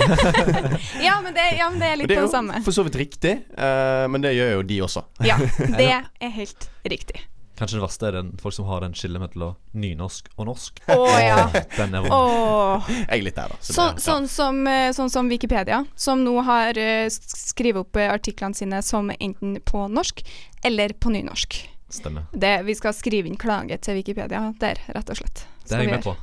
[1.05, 2.61] Ja, men det, ja, men det er litt det er på det jo samme.
[2.64, 5.03] for så vidt riktig, uh, men det gjør jo de også.
[5.27, 5.37] Ja,
[5.79, 7.20] det er helt riktig.
[7.55, 10.81] Kanskje det verste er den, folk som har den skillet mellom nynorsk og norsk.
[10.90, 11.45] Å ja.
[11.77, 12.88] Den er vond.
[12.88, 13.61] Jeg er litt der, da.
[13.61, 14.05] så Så, det- ja.
[14.09, 18.83] sånn, som, eh, sånn som Wikipedia, som nå har uh, skrevet opp eh, artiklene sine
[18.83, 20.25] som enten på norsk
[20.67, 21.61] eller på nynorsk.
[21.95, 22.27] Stemmer.
[22.33, 25.47] Det, vi skal skrive inn klage til Wikipedia der, rett og slett.
[25.69, 26.17] Det er jeg med på.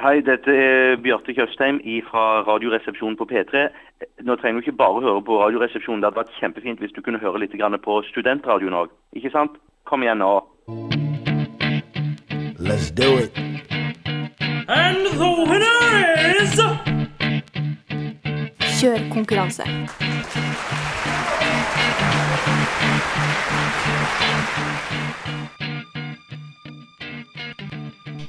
[0.00, 3.66] Hei, dette er Bjarte Tjøstheim fra Radioresepsjonen på P3.
[4.24, 6.00] Nå trenger du ikke bare høre på Radioresepsjonen.
[6.00, 7.52] Det hadde vært kjempefint hvis du kunne høre litt
[7.84, 8.94] på studentradioen òg.
[9.12, 9.58] Ikke sant?
[9.84, 10.30] Kom igjen nå.
[12.58, 13.32] Let's do it.
[18.80, 19.64] Kjør konkurranse.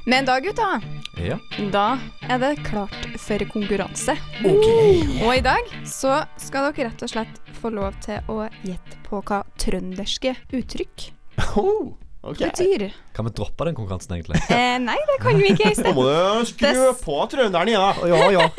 [0.05, 0.81] Men da, gutta,
[1.17, 1.37] Ja.
[1.71, 1.99] da
[2.29, 4.15] er det klart for konkurranse.
[4.39, 5.21] Okay.
[5.25, 9.21] Og i dag så skal dere rett og slett få lov til å gjette på
[9.21, 11.11] hva trønderske uttrykk
[11.57, 12.37] Oh, ok.
[12.37, 12.91] betyr.
[13.15, 14.41] Kan vi droppe den konkurransen, egentlig?
[14.49, 15.95] Eh, nei, det kan vi ikke, Nå Øystein.
[15.95, 18.07] må du skru på trønderen igjen, da.
[18.07, 18.49] Ja, ja.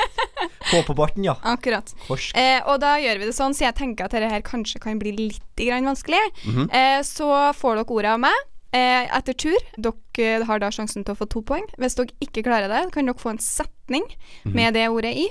[0.71, 1.35] Få på barten, ja.
[1.43, 1.91] Akkurat.
[2.35, 4.99] Eh, og da gjør vi det sånn, så jeg tenker at dette her kanskje kan
[4.99, 6.23] bli litt grann vanskelig.
[6.47, 6.69] -hmm.
[6.73, 8.35] eh, så får dere ordet av meg.
[8.73, 9.59] Eh, etter tur.
[9.77, 11.67] Dere har da sjansen til å få to poeng.
[11.79, 14.03] Hvis dere ikke klarer det, kan dere få en setning
[14.45, 14.55] Mhm.
[14.55, 15.29] med det ordet i.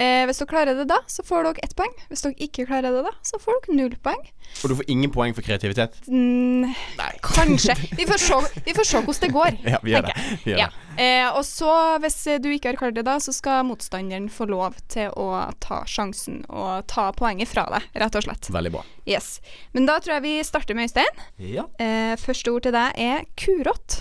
[0.00, 1.90] Eh, hvis dere klarer det da, så får dere ett poeng.
[2.08, 4.22] Hvis dere ikke klarer det da, så får dere null poeng.
[4.64, 5.98] Og du får ingen poeng for kreativitet?
[6.08, 7.10] Mm, Nei.
[7.26, 7.76] kanskje.
[7.98, 9.58] Vi får se, vi får se hvordan det går.
[9.74, 10.14] Ja, vi gjør det.
[10.46, 10.68] Vi gjør Ja.
[10.72, 10.86] det.
[11.04, 14.74] Eh, og så, hvis du ikke har klart det da, så skal motstanderen få lov
[14.92, 15.28] til å
[15.62, 18.48] ta sjansen og ta poenget fra deg, rett og slett.
[18.52, 18.82] Veldig bra.
[19.08, 19.36] Yes.
[19.76, 21.22] Men da tror jeg vi starter med Øystein.
[21.44, 21.68] Ja.
[21.80, 24.00] Eh, første ord til deg er kurott.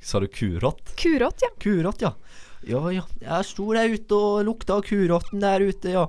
[0.00, 0.94] Sa du kurott?
[1.00, 1.48] Kurott, ja.
[1.60, 2.12] Kurott, ja.
[2.66, 3.04] Ja, ja.
[3.22, 6.06] Jeg sto der ute og lukta kurotten der ute, ja.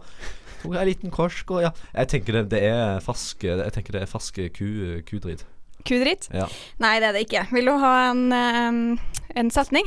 [0.63, 1.71] Tok en liten korsk og ja.
[1.93, 4.65] Jeg tenker det, det er faske Jeg tenker det er faske ku,
[5.05, 5.43] kudrit.
[5.87, 6.25] Kudrit?
[6.33, 6.47] Ja.
[6.83, 7.45] Nei, det er det ikke.
[7.53, 8.97] Vil du ha en,
[9.37, 9.85] en setning?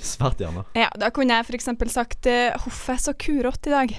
[0.00, 0.62] Svært gjerne.
[0.78, 1.66] Ja, da kunne jeg f.eks.
[1.92, 3.96] sagt eh, 'Huff er så kurått i dag'.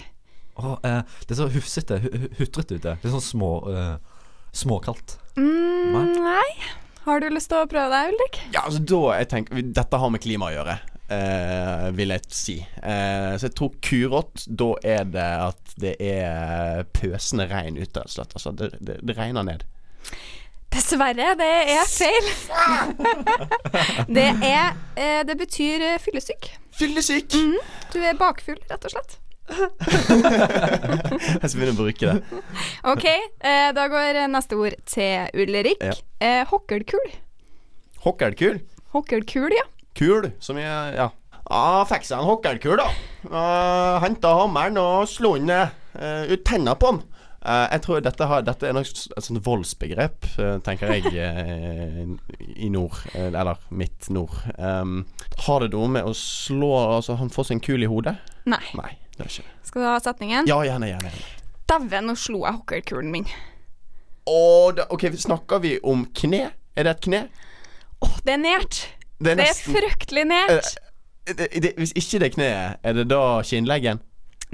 [0.57, 2.95] Oh, eh, det er så hufsete, hu- hu- hutrete ute.
[2.97, 3.97] Det er sånn små eh,
[4.57, 5.19] Småkaldt.
[5.37, 6.49] Mm, nei.
[7.05, 8.39] Har du lyst til å prøve deg, Ulrik?
[8.55, 10.79] Ja, altså da jeg tenker Dette har med klima å gjøre,
[11.11, 12.55] eh, vil jeg si.
[12.81, 18.05] Uh, så jeg tror kurått, da er det at det er pøsende regn ute, rett
[18.05, 18.35] og slett.
[18.37, 19.65] Altså, det, det, det regner ned.
[20.73, 22.27] Dessverre, det er feil.
[24.17, 26.51] det er uh, Det betyr fyllesyk.
[26.75, 27.31] fyllesyk.
[27.31, 27.93] Fyllesyk!
[27.93, 29.17] Du er bakfull, rett og slett.
[31.39, 32.41] Jeg skal begynne å bruke det.
[32.91, 33.05] OK,
[33.77, 35.79] da går neste ord til Ulrik.
[35.79, 36.43] Ja.
[36.51, 37.15] Hokkelkul.
[38.03, 38.59] Hokkelkul.
[38.91, 39.63] Hokkelkul, ja.
[39.97, 41.09] Kul, som jeg Ja.
[41.49, 42.89] Ah, fikk seg en hokkelkul, da.
[43.31, 46.99] Uh, Henta hammeren og slo den eh, ut tenna på den.
[47.47, 52.01] Eh, jeg tror dette, har, dette er nok et sånt voldsbegrep, eh, tenker jeg, eh,
[52.59, 52.97] i nord.
[53.13, 54.35] eh, eller midt nord.
[54.59, 55.05] Um,
[55.45, 58.17] har det noe med å slå Altså, han får seg en kul i hodet?
[58.49, 58.59] Nei.
[58.75, 59.47] Nei, det er ikke.
[59.69, 60.51] Skal du ha setningen?
[60.51, 61.13] Ja, gjerne, gjerne.
[61.71, 63.31] Dæven, nå slo jeg hokkelkulen min.
[64.27, 66.49] Og da, OK, snakker vi om kne?
[66.75, 67.23] Er det et kne?
[68.03, 68.83] Åh, det er nært.
[69.19, 70.75] Det Det er fryktelig nært.
[71.27, 74.03] det, det, Hvis ikke det er kneet, er det da kinnleggen?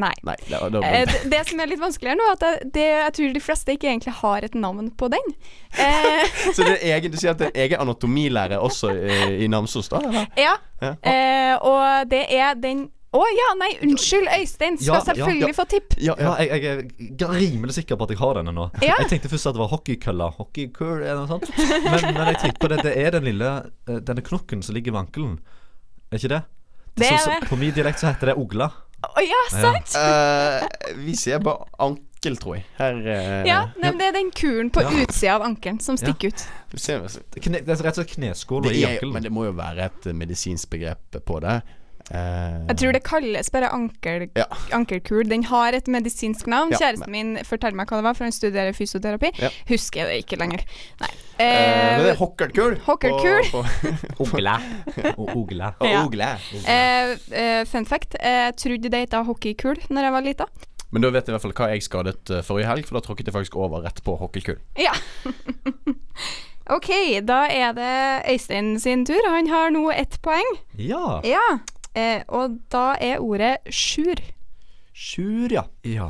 [0.02, 0.14] Nei.
[0.26, 3.36] Nei, da Eh, det, det som er litt vanskeligere nå, er at jeg, det, tror
[3.36, 5.36] de fleste ikke egentlig har et navn på den.
[5.78, 6.24] Eh,
[6.56, 9.92] Så det er egen, du sier at det er egen anatomilære også i, i Namsos,
[9.94, 10.02] da?
[10.02, 10.26] Eller?
[10.40, 10.56] ja.
[10.82, 10.96] Ja.
[10.98, 15.58] Eh, og det er den Å ja, nei, unnskyld, Øystein skal Ja, selvfølgelig ja.
[15.58, 15.96] få tipp.
[16.02, 16.64] Ja, Ja, jeg,
[16.98, 18.70] jeg er rimelig sikker på at jeg har denne nå.
[18.82, 18.96] Ja.
[19.04, 20.32] Jeg tenkte først at det var hockeykølla.
[20.40, 21.46] Hockeykøll eller noe sånt.
[21.86, 23.52] Men, men jeg tipper det, det er den lille
[23.86, 25.36] eh, Denne knokken som ligger ved ankelen.
[26.10, 26.42] Er ikke det?
[26.98, 27.38] Det er så, det.
[27.44, 28.72] Så, på min dialekt så heter det ogla.
[29.04, 29.94] Å ja, sant?
[30.00, 32.66] Uh, vi sier bare ankel, tror jeg.
[32.80, 34.94] Her uh, Ja, nei, men det er den kuren på Ja.
[35.04, 36.46] utsida av ankelen som stikker ut.
[36.80, 37.06] ser.
[37.38, 39.14] Kne, det er rett og slett kneskåla i ankelen.
[39.14, 41.60] men det må jo være et medisinsk begrep på det.
[42.12, 44.46] Eh, Jeg tror det kalles bare ankel, Ja.
[44.76, 45.24] ankelkul.
[45.30, 46.72] Den har et medisinsk navn.
[46.72, 49.32] Ja, Kjæresten min fortalte meg hva det var, for han studerer fysioterapi.
[49.40, 49.50] Ja.
[49.70, 50.66] Husker det ikke lenger.
[51.00, 51.10] Nei.
[51.40, 52.76] eh, men det Eh, er hokkelkul.
[52.86, 53.44] Hokkelkul.
[54.20, 54.58] Ogle.
[55.18, 55.74] Ogle.
[55.80, 56.30] Ogle.
[56.68, 58.16] eh, eh, fun fact.
[58.22, 60.46] Jeg trodde det het hockeykul når jeg var lita.
[60.92, 63.02] Men da vet jeg i hvert fall hva jeg skadet eh, forrige helg, for da
[63.08, 64.60] tråkket jeg faktisk over rett på hockeykul.
[64.78, 64.92] Ja.
[66.70, 66.90] OK,
[67.28, 69.20] da er det Øystein sin tur.
[69.30, 70.54] Han har nå ett poeng.
[70.78, 71.20] Ja.
[71.28, 71.42] Ja.
[71.96, 74.18] Eh, og da er ordet sjur.
[74.94, 75.64] Sjur, ja.
[75.88, 76.10] ja.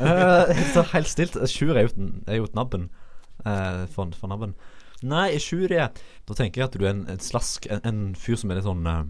[0.00, 1.36] uh, så helt stilt.
[1.50, 2.88] Sjur er jo, er jo et nabben.
[3.46, 4.54] uh, for, for nabben.
[5.04, 5.90] Nei, sjur er
[6.24, 8.64] Da tenker jeg at du er en, en slask En, en fyr som er litt
[8.64, 9.02] sånn uh,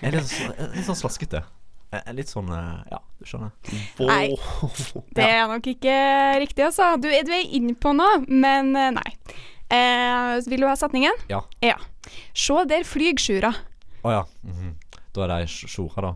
[0.00, 1.42] Er litt, så- litt sånn slaskete.
[1.92, 3.52] Eh, er Litt sånn eh, Ja, du skjønner.
[4.08, 4.30] Nei.
[5.16, 5.94] Det er nok ikke
[6.42, 6.94] riktig, altså.
[7.00, 9.08] Du, du er inne på noe, men eh, nei.
[9.72, 11.16] Eh, vil du ha setningen?
[11.32, 11.42] Ja.
[11.64, 11.76] Ja.
[12.36, 13.54] Se der flyg sjura.
[14.04, 14.24] Å ja.
[14.46, 14.74] mhm.
[15.14, 16.14] Da er det ei sj- sjora, da.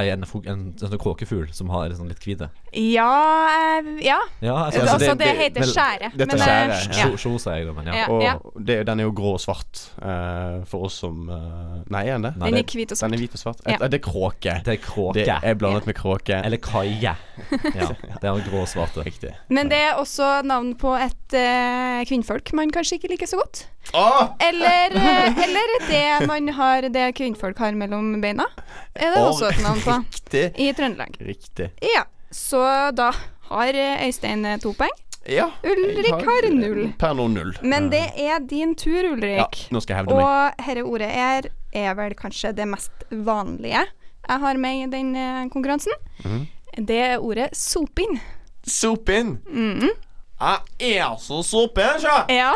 [0.00, 2.48] Ei, en, en, en, en, sånn kråkefugl som har litt sånn litt hvite.
[2.74, 3.10] Ja
[3.78, 4.18] eh, Ja.
[4.40, 6.10] Ja, Altså, altså, det, det- det- heter vel- skjære.
[6.18, 7.16] dette men, eh, skjære, ja.
[7.16, 8.06] Sjo, sjo, jeg men ja.
[8.20, 8.34] Ja.
[8.34, 12.12] Og det, den er jo grå og svart uh, for oss som uh, Nei, er
[12.18, 12.32] den det?
[12.36, 13.10] Nei, Den er hvit og svart.
[13.10, 13.60] Den er hvit og svart.
[13.66, 13.76] Ja.
[13.78, 14.56] Eh, Det er kråke.
[14.64, 15.14] Det er kråke.
[15.24, 16.40] Det er blandet med kråke.
[16.44, 17.14] Eller kaie.
[17.74, 17.88] Ja,
[18.20, 18.96] det er grå og svart.
[19.04, 19.32] Riktig.
[19.48, 23.66] Men det er også navn på et uh, kvinnfolk man kanskje ikke liker så godt.
[23.92, 24.30] Oh!
[24.40, 24.94] Eller,
[25.44, 28.46] eller det man har Det kvinnfolk har mellom beina.
[28.94, 30.44] Er det oh, også et navn på Riktig.
[30.58, 31.18] i Trøndelag.
[31.20, 31.70] Riktig.
[31.82, 32.04] Ja.
[32.34, 32.60] Så
[32.98, 33.12] da
[33.48, 34.94] har Øystein eh, to poeng.
[35.30, 35.46] Ja.
[35.64, 36.88] Ulrik har, har null.
[37.00, 37.54] Per nå null.
[37.64, 39.38] Men det er din tur, Ulrik.
[39.38, 40.24] Ja, nå skal jeg hevde meg.
[40.24, 43.82] Og dette ordet er er vel kanskje det mest vanlige
[44.24, 45.92] jeg har med i den eh, konkurransen.
[46.24, 46.44] Mm.
[46.88, 48.18] Det er ordet sopinn.
[48.64, 49.38] Sopin?
[49.50, 49.92] Mm -hmm.
[50.40, 52.34] Jeg er så sopen, sjø!
[52.34, 52.52] Ja,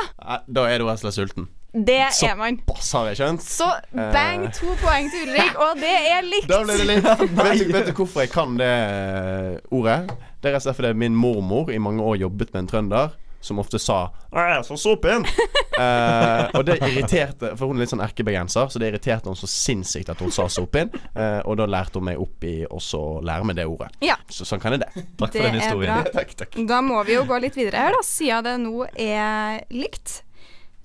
[0.47, 1.49] Da er du slett sulten.
[1.73, 2.57] Det Så- er man.
[2.67, 3.41] Pass, har jeg skjønt.
[3.43, 4.51] Så bang, Eh.
[4.53, 6.49] to poeng til Ulrik, og det er likt.
[6.49, 10.11] Da ble det litt vet, du, vet du hvorfor jeg kan det eh, ordet?
[10.43, 14.11] Det er fordi min mormor i mange år jobbet med en trønder som ofte sa
[14.33, 15.25] 'Jeg er så sopen'.
[15.79, 19.47] eh, og det irriterte For hun er litt sånn erkebergenser, så det irriterte henne så
[19.47, 20.91] sinnssykt at hun sa 'sopen'.
[21.17, 23.91] Eh, og da lærte hun meg opp i også å lære meg det ordet.
[24.01, 24.17] Ja.
[24.29, 24.89] Så sånn kan jeg det.
[25.19, 26.03] Takk Det for den er historien.
[26.03, 26.13] bra.
[26.13, 26.67] takk, takk.
[26.67, 30.23] Da må vi jo gå litt videre her, da, siden det nå er likt.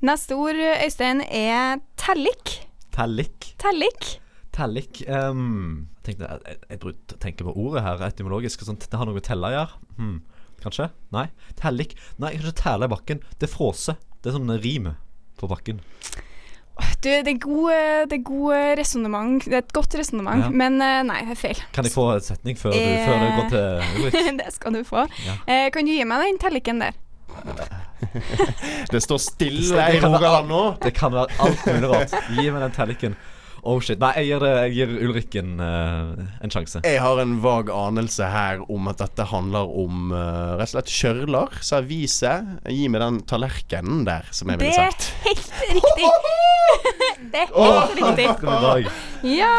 [0.03, 2.57] Neste ord, Øystein, er tellik.
[2.93, 3.53] Tellik.
[3.61, 4.09] Tellik.
[4.53, 8.65] Tellik um, tenkte, jeg, jeg, tenker på ordet her etymologisk.
[8.67, 9.79] Sånn, det har noe med telle å gjøre.
[9.97, 10.17] Hmm.
[10.63, 10.89] Kanskje?
[11.15, 11.25] Nei.
[11.59, 11.95] Tellik.
[12.21, 13.23] Nei, jeg kan ikke telle i bakken.
[13.39, 13.95] Det er fråse.
[14.19, 14.91] Det er sånn rim
[15.39, 15.79] på bakken.
[17.03, 19.43] Du, det er gode, det er gode resonnement.
[19.45, 20.49] Det er et godt resonnement, Ja.
[20.49, 21.59] men eh, nei, det er feil.
[21.75, 23.03] Kan jeg få en setning før, du, Eh.
[23.05, 24.29] før det går til Ulrik?
[24.41, 25.03] det skal du få.
[25.27, 25.35] Ja.
[25.47, 26.97] Eh, kan du gi meg den telliken der?
[28.91, 30.63] Det står stille i Rogaland nå.
[30.83, 32.17] Det kan være alt mulig rart.
[32.35, 33.15] Gi meg den telliken.
[33.63, 33.99] Oh shit.
[34.01, 36.81] Nei, jeg gir, jeg gir Ulrik en, eh, en sjanse.
[36.83, 40.91] Jeg har en vag anelse her om at dette handler om uh, rett og slett
[40.91, 42.33] kjørler, servise.
[42.67, 45.13] Gi meg den tallerkenen der, som jeg ville sagt.
[45.23, 46.11] Det er helt riktig!
[47.33, 48.91] det er helt riktig.
[49.23, 49.55] Ja!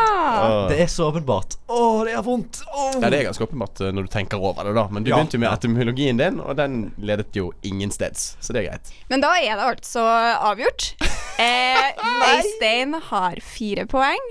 [0.68, 1.56] Det er så åpenbart.
[1.72, 2.60] Å, det gjør vondt.
[2.68, 2.90] Oh.
[3.00, 4.84] Ja, det er ganske åpenbart når du tenker over det, da.
[4.92, 5.16] Men du Ja.
[5.16, 8.34] begynte jo med etymologien din, og den ledet jo ingensteds.
[8.44, 8.92] Så det er greit.
[9.08, 10.04] Men da er det altså
[10.52, 10.92] avgjort.
[11.38, 14.28] Eh, Øystein har fire poeng.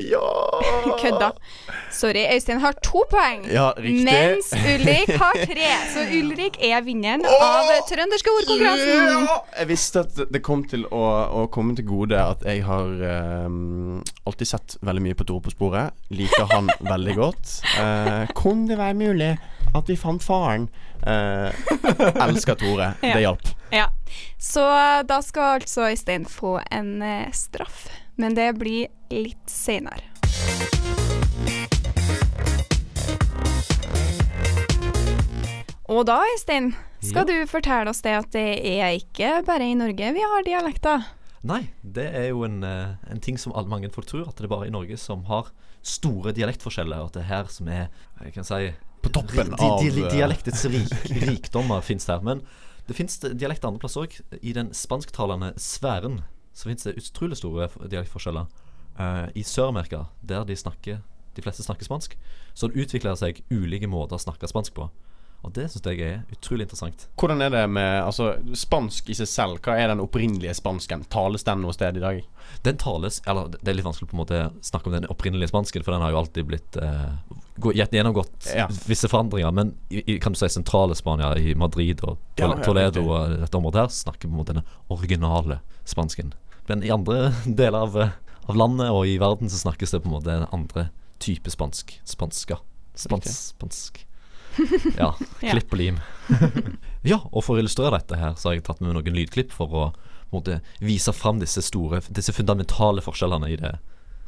[0.00, 0.22] Ja
[1.02, 1.32] Kødda.
[1.90, 3.44] Sorry, Øystein har to poeng.
[3.50, 3.72] Ja.
[3.78, 5.68] Mens Ulrik har tre.
[5.92, 9.26] Så Ulrik er vinneren av trønderske ordkonkurransen.
[9.28, 9.38] Ja!
[9.58, 11.04] Jeg visste at det kom til å,
[11.42, 12.92] å komme til gode at jeg har
[13.46, 15.96] um, alltid sett veldig mye på Tore på sporet.
[16.14, 17.54] Liker han veldig godt.
[17.78, 19.32] Uh, kunne det være mulig
[19.74, 20.68] at vi fant faren?
[21.02, 21.50] Uh,
[22.28, 22.92] elsker Tore.
[23.08, 23.14] Ja.
[23.14, 23.48] Det hjalp.
[23.72, 23.86] Ja.
[24.38, 24.62] Så
[25.08, 27.86] da skal altså Øystein få en uh, straff.
[28.18, 30.04] Men det blir litt seinere.
[35.88, 40.10] Og da, Øystein, skal du fortelle oss det at det er ikke bare i Norge
[40.12, 41.06] vi har dialekter.
[41.48, 44.48] Nei, det er jo en, eh, en ting som alle, mange folk tror, at det
[44.48, 45.48] er bare i Norge som har
[45.86, 47.86] store dialektforskjeller, og at det er her som er
[48.24, 52.20] jeg kan si På toppen di, di, av, eh, Dialektets rik, rikdommer fins der.
[52.20, 52.42] Men
[52.88, 54.16] det fins dialekter andre plasser òg.
[54.42, 58.48] I den spansktalende sfæren så fins det utrolig store dialektforskjeller.
[58.98, 61.02] Eh, I Sør-Amerika, der de snakker
[61.38, 62.16] de fleste snakker spansk,
[62.54, 64.88] så det utvikler seg ulike måter å snakke spansk på.
[65.46, 67.04] Og det syns jeg er utrolig interessant.
[67.20, 69.60] Hvordan er det med altså, spansk i seg selv?
[69.62, 71.04] Hva er den opprinnelige spansken?
[71.12, 72.18] Tales den noe sted i dag?
[72.66, 75.52] Den tales Eller det er litt vanskelig på en måte å snakke om den opprinnelige
[75.52, 77.14] spansken, for den har jo alltid blitt eh,
[77.70, 78.66] gjennomgått Ja.
[78.90, 79.54] visse forandringer.
[79.54, 83.06] Men i, i kan du si sentrale Spania, i Madrid og Ja, Tol ja, Toledo
[83.06, 86.34] og dette området her, snakker på en måte den originale spansken.
[86.66, 88.16] Men i andre deler av, eh,
[88.48, 90.88] av landet og i verden så snakkes det på en måte en andre
[91.20, 91.98] type spansk.
[92.08, 92.60] Spanska.
[92.98, 94.04] Spans, spansk.
[94.98, 95.12] Ja.
[95.38, 95.98] Klipp og lim.
[97.06, 99.70] ja, og for å illustrere dette her, så har jeg tatt med noen lydklipp for
[99.70, 99.84] å
[100.28, 103.70] på måte, vise fram disse store, disse fundamentale forskjellene i det,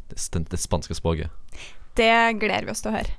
[0.09, 1.29] det, det, det spanske språket.
[1.99, 3.19] Det gleder vi oss til å høre.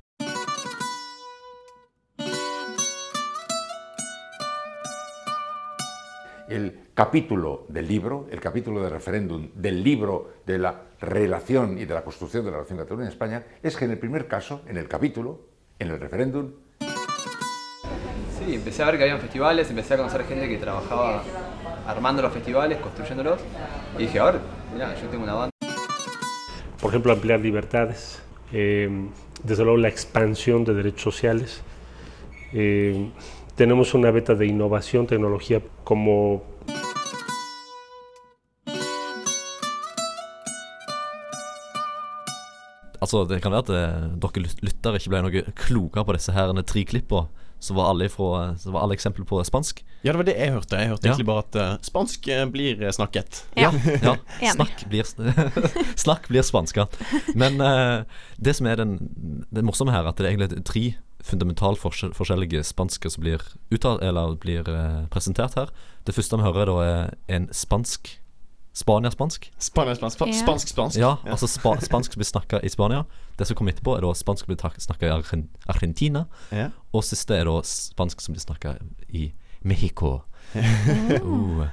[6.51, 11.93] el capítulo del libro, el capítulo de referéndum del libro de la relación y de
[11.93, 14.77] la construcción de la relación Cataluña en España, es que en el primer caso, en
[14.77, 15.41] el capítulo,
[15.79, 16.51] en el referéndum,
[18.45, 21.21] Sí, empecé a ver que habían festivales, empecé a conocer gente que trabajaba
[21.85, 23.39] armando los festivales, construyéndolos,
[23.99, 24.39] y dije, ahora,
[24.73, 25.51] mira, yo tengo una banda.
[26.79, 28.19] por ejemplo, ampliar libertades,
[28.51, 28.89] eh,
[29.43, 31.61] desde luego la expansión de derechos sociales.
[32.53, 33.11] Eh,
[33.55, 36.43] tenemos una beta de innovación, tecnología como
[43.01, 46.33] Altså, det kan være at eh, dere lyt- lyttere ikke ble noe klokere på disse
[46.35, 47.27] her tre klippa.
[47.61, 49.83] Så var alle, ifra, så var alle eksempler på spansk.
[50.01, 50.79] Ja, det var det jeg hørte.
[50.81, 51.11] Jeg hørte Ja.
[51.11, 53.43] egentlig bare at uh, spansk eh, blir eh, snakket.
[53.53, 53.69] Ja.
[54.01, 54.15] ja.
[54.55, 55.05] Snakk blir,
[56.05, 56.87] snakk blir spanska.
[57.37, 58.01] Men uh,
[58.41, 58.95] det som er den,
[59.53, 60.83] det morsomme her, at det er egentlig tre
[61.21, 65.69] fundamentalt forskjell, forskjellige spansker som blir uttalt, eller blir uh, presentert her.
[66.09, 68.15] Det første vi hører, da er en spansk
[68.73, 69.51] Spania-spansk.
[69.59, 70.17] Spania-spansk.
[70.17, 70.97] Spansk-spansk.
[70.99, 73.03] Ja, altså spa, spansk som blir snakka i Spania.
[73.37, 76.25] Det som kommer etterpå, er da spansk som blir snakka i Argen- Argentina.
[76.55, 76.69] Ja.
[76.95, 78.77] Og siste er da spansk som blir snakka
[79.09, 80.21] i Mexico.
[80.55, 81.67] Uh.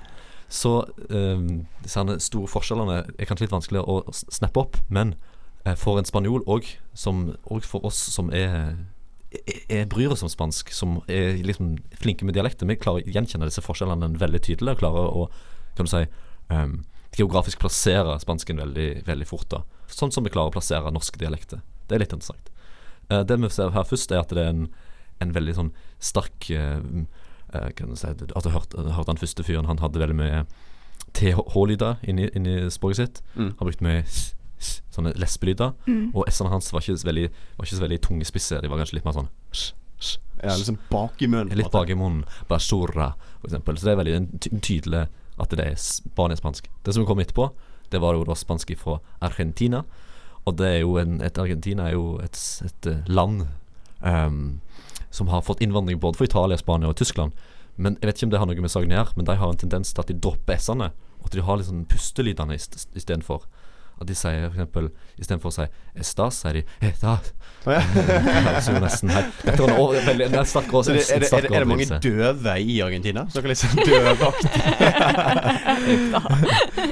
[0.49, 5.15] Så um, disse store forskjellene er kanskje litt vanskeligere å snappe opp, men
[5.65, 8.79] eh, for en spanjol og, som, og for oss som er,
[9.29, 13.13] er, er bryr oss om spansk, som er liksom flinke med dialekter, vi klarer å
[13.13, 15.29] gjenkjenne disse forskjellene veldig tydelig og klarer å
[15.77, 16.07] kan du si,
[16.55, 16.81] em,
[17.17, 19.49] geografisk plassere spansken veldig, veldig fort.
[19.51, 21.63] da Sånn som vi klarer å plassere norske dialekter.
[21.89, 22.53] Det er litt interessant.
[23.09, 24.67] Uh, det vi ser her først, er at det er en,
[25.25, 26.81] en veldig sånn sterk uh,
[27.55, 30.43] uh, kan si, at du hørte, du hørte han første fyren, han hadde veldig mye
[31.17, 33.23] TH-lyder inni, inni språket sitt.
[33.35, 33.55] Mm.
[33.59, 35.75] Han brukte mye s, s, sånne lesbelyder.
[35.89, 36.11] Mm.
[36.13, 38.99] Og S-ene hans var ikke, så veldig, var ikke så veldig tungespisse, de var kanskje
[38.99, 41.57] litt mer sånn s, s, Ja, liksom bak i munnen.
[41.59, 42.27] Litt bak i munnen.
[42.51, 43.81] Basura, for eksempel.
[43.81, 45.07] Så det er veldig en ty tydelig
[45.41, 46.69] at det er spanisk-spansk.
[46.85, 47.51] Det som kom etterpå,
[47.93, 49.85] det var jo da spansk fra Argentina.
[50.47, 53.47] Og det er jo en, et Argentina er jo et, et eh, land
[54.01, 54.61] um,
[55.11, 57.33] som har fått innvandring både fra Italia, Spania og Tyskland.
[57.77, 59.53] Men Jeg vet ikke om det har noe med saken å gjøre, men de har
[59.53, 60.91] en tendens til at de dropper s-ene.
[61.21, 63.45] Og at de har litt sånn pustelydene ist- istedenfor.
[63.99, 65.65] At de sier eksempel Istedenfor å si
[65.99, 67.33] 'estas', sier de 'estas'.
[67.67, 67.83] Å ja.
[67.95, 69.25] Det er nesten her.
[69.45, 71.99] Dette var en over- veldig en sterk det, er, det, er, det, er det mange
[72.05, 73.25] døve i Argentina?
[73.35, 74.51] Dere litt sånn døvaktig?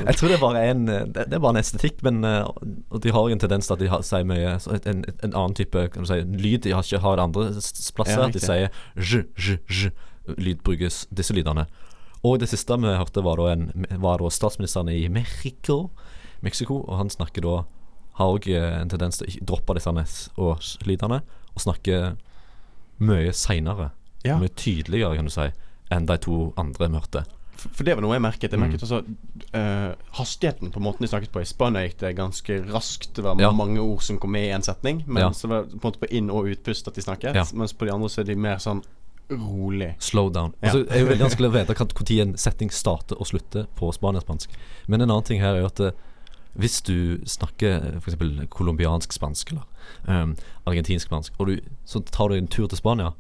[0.07, 2.43] Jeg tror det er bare en Det, det er bare en estetikk, men eh,
[2.91, 5.55] Og de har en tendens til at de har, sier mye så en, en annen
[5.57, 6.63] type kan du si, lyd.
[6.67, 7.49] De har ikke har andre
[7.97, 8.21] plasser.
[8.21, 9.91] Ja, at de sier j, j, j.
[10.39, 11.67] Lyd brukes disse lydene.
[12.27, 15.91] Og det siste vi hørte, var da, en, var da statsministeren i Mexico,
[16.43, 17.65] Mexico og han snakker da
[18.17, 21.21] har òg en tendens til å droppe disse s- og s-lydene,
[21.55, 22.17] og snakke
[23.01, 23.91] mye seinere.
[24.25, 24.39] Ja.
[24.41, 25.51] Mye tydeligere, kan du si,
[25.93, 27.25] enn de to andre vi hørte.
[27.57, 28.53] For det var noe jeg merket.
[28.53, 28.99] Jeg merket også
[29.57, 31.41] eh, hastigheten på måten de snakket på.
[31.41, 33.15] I Spania gikk det ganske raskt.
[33.17, 33.51] Det var Ja.
[33.51, 35.05] mange ord som kom med i en setning.
[35.07, 35.31] Men Ja.
[35.31, 37.35] så var det på en måte på inn- og utpust at de snakket.
[37.35, 37.45] Ja.
[37.55, 38.83] Mens på de andre så er de mer sånn
[39.31, 39.95] rolig.
[39.99, 40.53] Slow down.
[40.63, 43.93] Altså, det er jo veldig vanskelig å vite når en setning starter og slutter på
[43.93, 44.49] spanisk-spansk.
[44.89, 45.91] Men en annen ting her er jo at eh,
[46.57, 48.17] hvis du snakker f.eks.
[48.51, 49.67] colombiansk spansk eller
[50.09, 50.37] um,
[50.67, 53.13] argentinsk spansk, og du, så tar du en tur til Spania,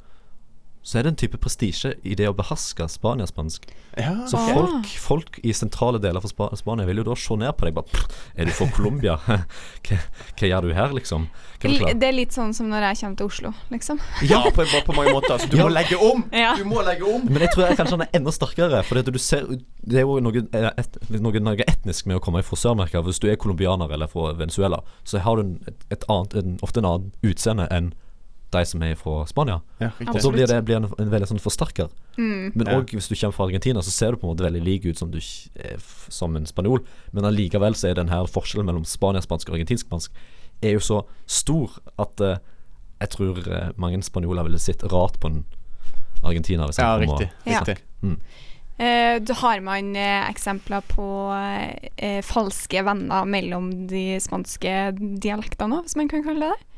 [0.87, 3.65] så er det en type prestisje i det å beherske spaniaspansk.
[3.99, 7.57] Ja, så folk, folk i sentrale deler av Spa Spania vil jo da se ned
[7.59, 7.75] på deg.
[7.75, 9.17] Bare, "Pff, er du fra Colombia?
[9.27, 9.99] hva,
[10.39, 11.27] hva gjør du her, liksom?
[11.59, 13.99] Det er litt sånn som når jeg kommer til Oslo, liksom.
[14.29, 15.39] Ja, på, på, på mange måter.
[15.43, 15.65] Så du Ja.
[15.67, 16.23] må legge om!
[16.31, 16.55] Ja.
[16.55, 17.25] Du må legge om!
[17.27, 18.85] Men jeg tror jeg kanskje han er enda sterkere.
[18.87, 19.47] For det, du ser,
[19.83, 23.03] det er jo noe, eh, et, noe, noe etnisk med å komme fra Sør-Amerika.
[23.03, 25.57] Hvis du er colombianer eller fra Venezuela, så har du en,
[25.91, 27.91] et annet, en, ofte en annen utseende enn
[28.55, 29.61] de som er fra Spania.
[29.83, 31.89] Ja, og så blir det blir en, en veldig sånn forsterker.
[32.17, 32.53] Mm.
[32.55, 32.81] Men Ja.
[32.81, 35.11] hvis du kommer fra Argentina, så ser du på en måte veldig lik ut som
[35.11, 36.85] du f- som en spanjol.
[37.13, 40.11] Men allikevel så er den her forskjellen mellom spaniaspansk og argentinsk-spansk
[40.63, 42.37] er jo så stor at uh,
[43.03, 45.43] jeg tror uh, mange spanjoler ville sett rart på en
[46.25, 47.29] argentiner hvis Ja, riktig.
[47.45, 47.61] Ja.
[47.61, 47.83] riktig.
[48.03, 48.17] Mm.
[48.79, 51.05] Eh, du har man eh, eksempler på
[51.97, 54.73] eh, falske venner mellom de spanske
[55.21, 56.73] dialektene hvis man kan kalle det det?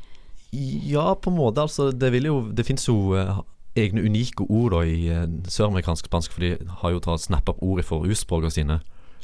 [0.51, 1.61] Ja, på en måte.
[1.61, 3.37] Altså, det vil jo Det fins jo eh,
[3.77, 7.61] egne unike ord da i eh, søramerikansk spansk, for de har jo tatt snappa opp
[7.63, 8.79] ord for urspråkene sine.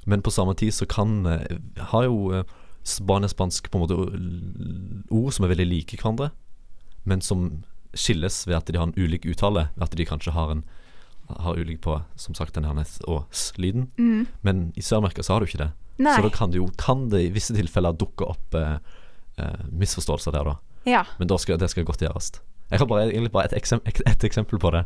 [0.06, 1.58] Men på samme tid så kan eh,
[1.92, 2.44] Har jo eh,
[2.86, 6.28] spanisk-spansk på en måte ord som er veldig like hverandre,
[7.10, 7.64] men som
[7.98, 9.70] skilles ved at de har en ulik uttale.
[9.76, 10.62] Ved at de kanskje har en
[11.42, 13.88] har ulik på som sagt den her s- og s-lyden.
[13.98, 14.28] Mm.
[14.46, 15.72] Men i Sør-Amerika så har du ikke det.
[15.98, 16.14] Nei.
[16.14, 18.54] Så da kan det jo Kan det i visse tilfeller dukke opp
[19.72, 20.56] misforståelser der, da.
[20.86, 21.04] Ja.
[21.20, 22.32] Men da skal, det skal godt gjøres.
[22.72, 24.86] Jeg har bare, egentlig bare et, eksem, et, et eksempel på det.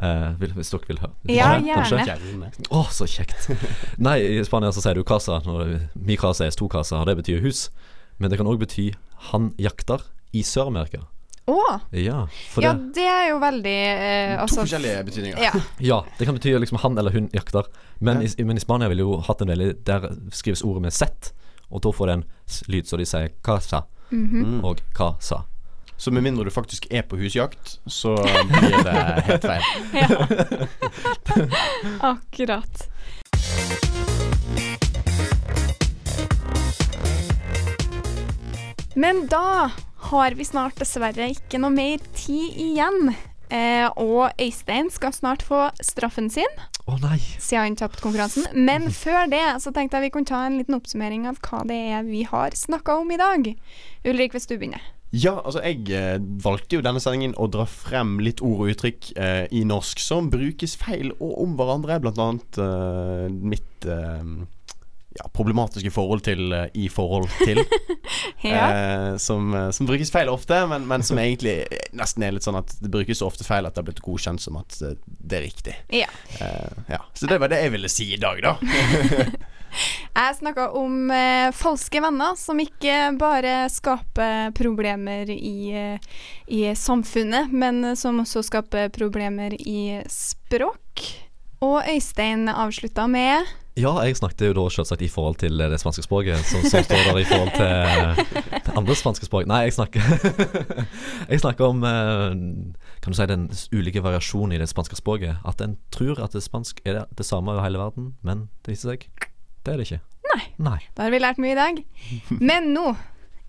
[0.00, 1.12] Uh, hvis dere vil høre.
[1.28, 2.48] Ja, gjerne.
[2.72, 3.50] Å, så kjekt.
[4.06, 5.42] Nei, i Spania så sier du casa.
[5.44, 7.66] Når mi casa er to casa, og det betyr hus.
[8.20, 8.90] Men det kan òg bety
[9.30, 11.04] han jakter i Sør-Amerika.
[11.50, 11.60] Å!
[11.96, 15.40] Ja, for Ja, det det er jo veldig eh, To altså, forskjellige betydninger.
[15.42, 15.52] Ja.
[15.90, 17.68] Ja, det kan bety liksom han eller hun jakter.
[17.98, 21.32] Men, i, men i Spania ville jo hatt en veldig Der skrives ordet med z,
[21.70, 22.26] og da får det en
[22.72, 24.64] lyd, så de sier casa Mhm.
[24.64, 24.80] og
[25.20, 25.42] sa
[25.96, 28.16] Så med mindre du faktisk er på husjakt, så
[28.48, 29.62] blir det helt feil.
[29.92, 30.26] Ja.
[32.00, 32.88] Akkurat.
[38.94, 39.70] Men da
[40.10, 43.12] har vi snart dessverre ikke noe mer tid igjen.
[43.50, 46.50] Eh, og Øystein skal snart få straffen sin,
[46.86, 47.18] Å nei.
[47.18, 48.46] siden han tapte konkurransen.
[48.54, 51.80] Men før det så tenkte jeg vi kunne ta en liten oppsummering av hva det
[51.96, 53.50] er vi har snakka om i dag.
[54.06, 54.82] Ulrik, hvis du begynner.
[55.10, 59.08] Ja, altså jeg eh, valgte jo denne sendingen å dra frem litt ord og uttrykk
[59.18, 61.98] eh, i norsk som brukes feil og om hverandre.
[62.04, 64.22] Blant annet eh, mitt eh,
[65.18, 67.64] ja, problematiske forhold til uh, i forhold til.
[68.40, 69.12] Ja.
[69.12, 72.58] uh, som, uh, som brukes feil ofte, men, men som egentlig nesten er litt sånn
[72.58, 75.38] at det brukes så ofte feil at det har blitt godkjent som at eh, det
[75.38, 75.76] er riktig.
[76.00, 76.08] Ja.
[76.40, 77.00] Eh, ja.
[77.14, 78.56] Så det var det jeg ville si i dag, da.
[79.70, 86.08] Jeg snakka om eh, falske venner som ikke bare skaper problemer i, eh,
[86.50, 91.04] i samfunnet, men som også skaper problemer i språk.
[91.62, 93.46] Og Øystein avslutta med
[93.78, 97.04] Ja, jeg snakket jo da selvsagt i forhold til det spanske språket, som, som står
[97.06, 99.46] der i forhold til, til andre spanske språk.
[99.50, 100.02] Nei, jeg snakker
[101.32, 102.34] Jeg snakker om eh,
[103.00, 105.38] Kan du si den ulike variasjonen i det spanske språket.
[105.46, 108.74] At en tror at det spansk er det, det samme over hele verden, men det
[108.74, 109.06] viser seg
[109.60, 110.00] det er det ikke.
[110.30, 110.42] Nei.
[110.56, 110.78] Nei.
[110.96, 111.80] Da har vi lært mye i dag.
[112.40, 112.94] Men nå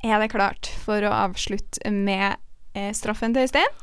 [0.04, 2.36] er det klart for å avslutte med
[2.76, 3.78] eh, straffen til Øystein.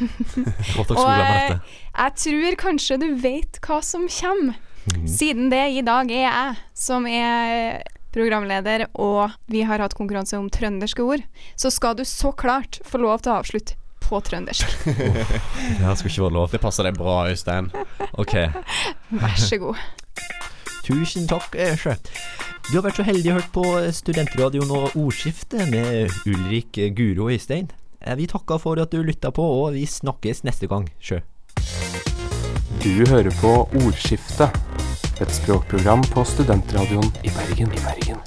[0.00, 4.58] skulle glemme eh, jeg tror kanskje du vet hva som kommer.
[4.88, 5.06] Mhm.
[5.08, 7.82] Siden det i dag er jeg som er
[8.14, 11.22] programleder, og vi har hatt konkurranse om trønderske ord,
[11.54, 14.66] så skal du så klart få lov til å avslutte på trøndersk.
[14.86, 16.48] Det her skulle ikke vært lov.
[16.50, 17.68] Det passer deg bra, Øystein.
[18.18, 18.34] Ok.
[19.14, 19.76] Vær så god.
[20.88, 21.94] Tusen takk, sjø.
[22.70, 23.64] Du har vært så heldig å høre på
[23.94, 27.68] Studentradioen og Ordskiftet med Ulrik, Guro og Øystein.
[28.00, 31.20] Eh, Vi takker for at du lytta på, og vi snakkes neste gang, sjø.
[32.80, 33.54] Du hører på
[33.84, 34.56] Ordskiftet,
[35.20, 37.72] et språkprogram på Studentradioen i Bergen.
[37.72, 38.18] I Bergen.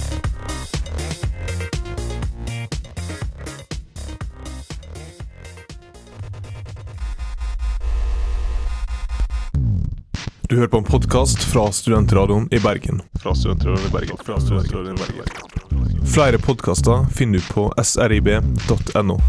[10.42, 13.02] Du hører på en podkast fra Studentradioen i Bergen.
[13.20, 14.18] Fra Studentradioen i Bergen.
[14.26, 16.06] Fra Studentradioen i Bergen.
[16.14, 19.20] Flere podkaster finner du på srib.no.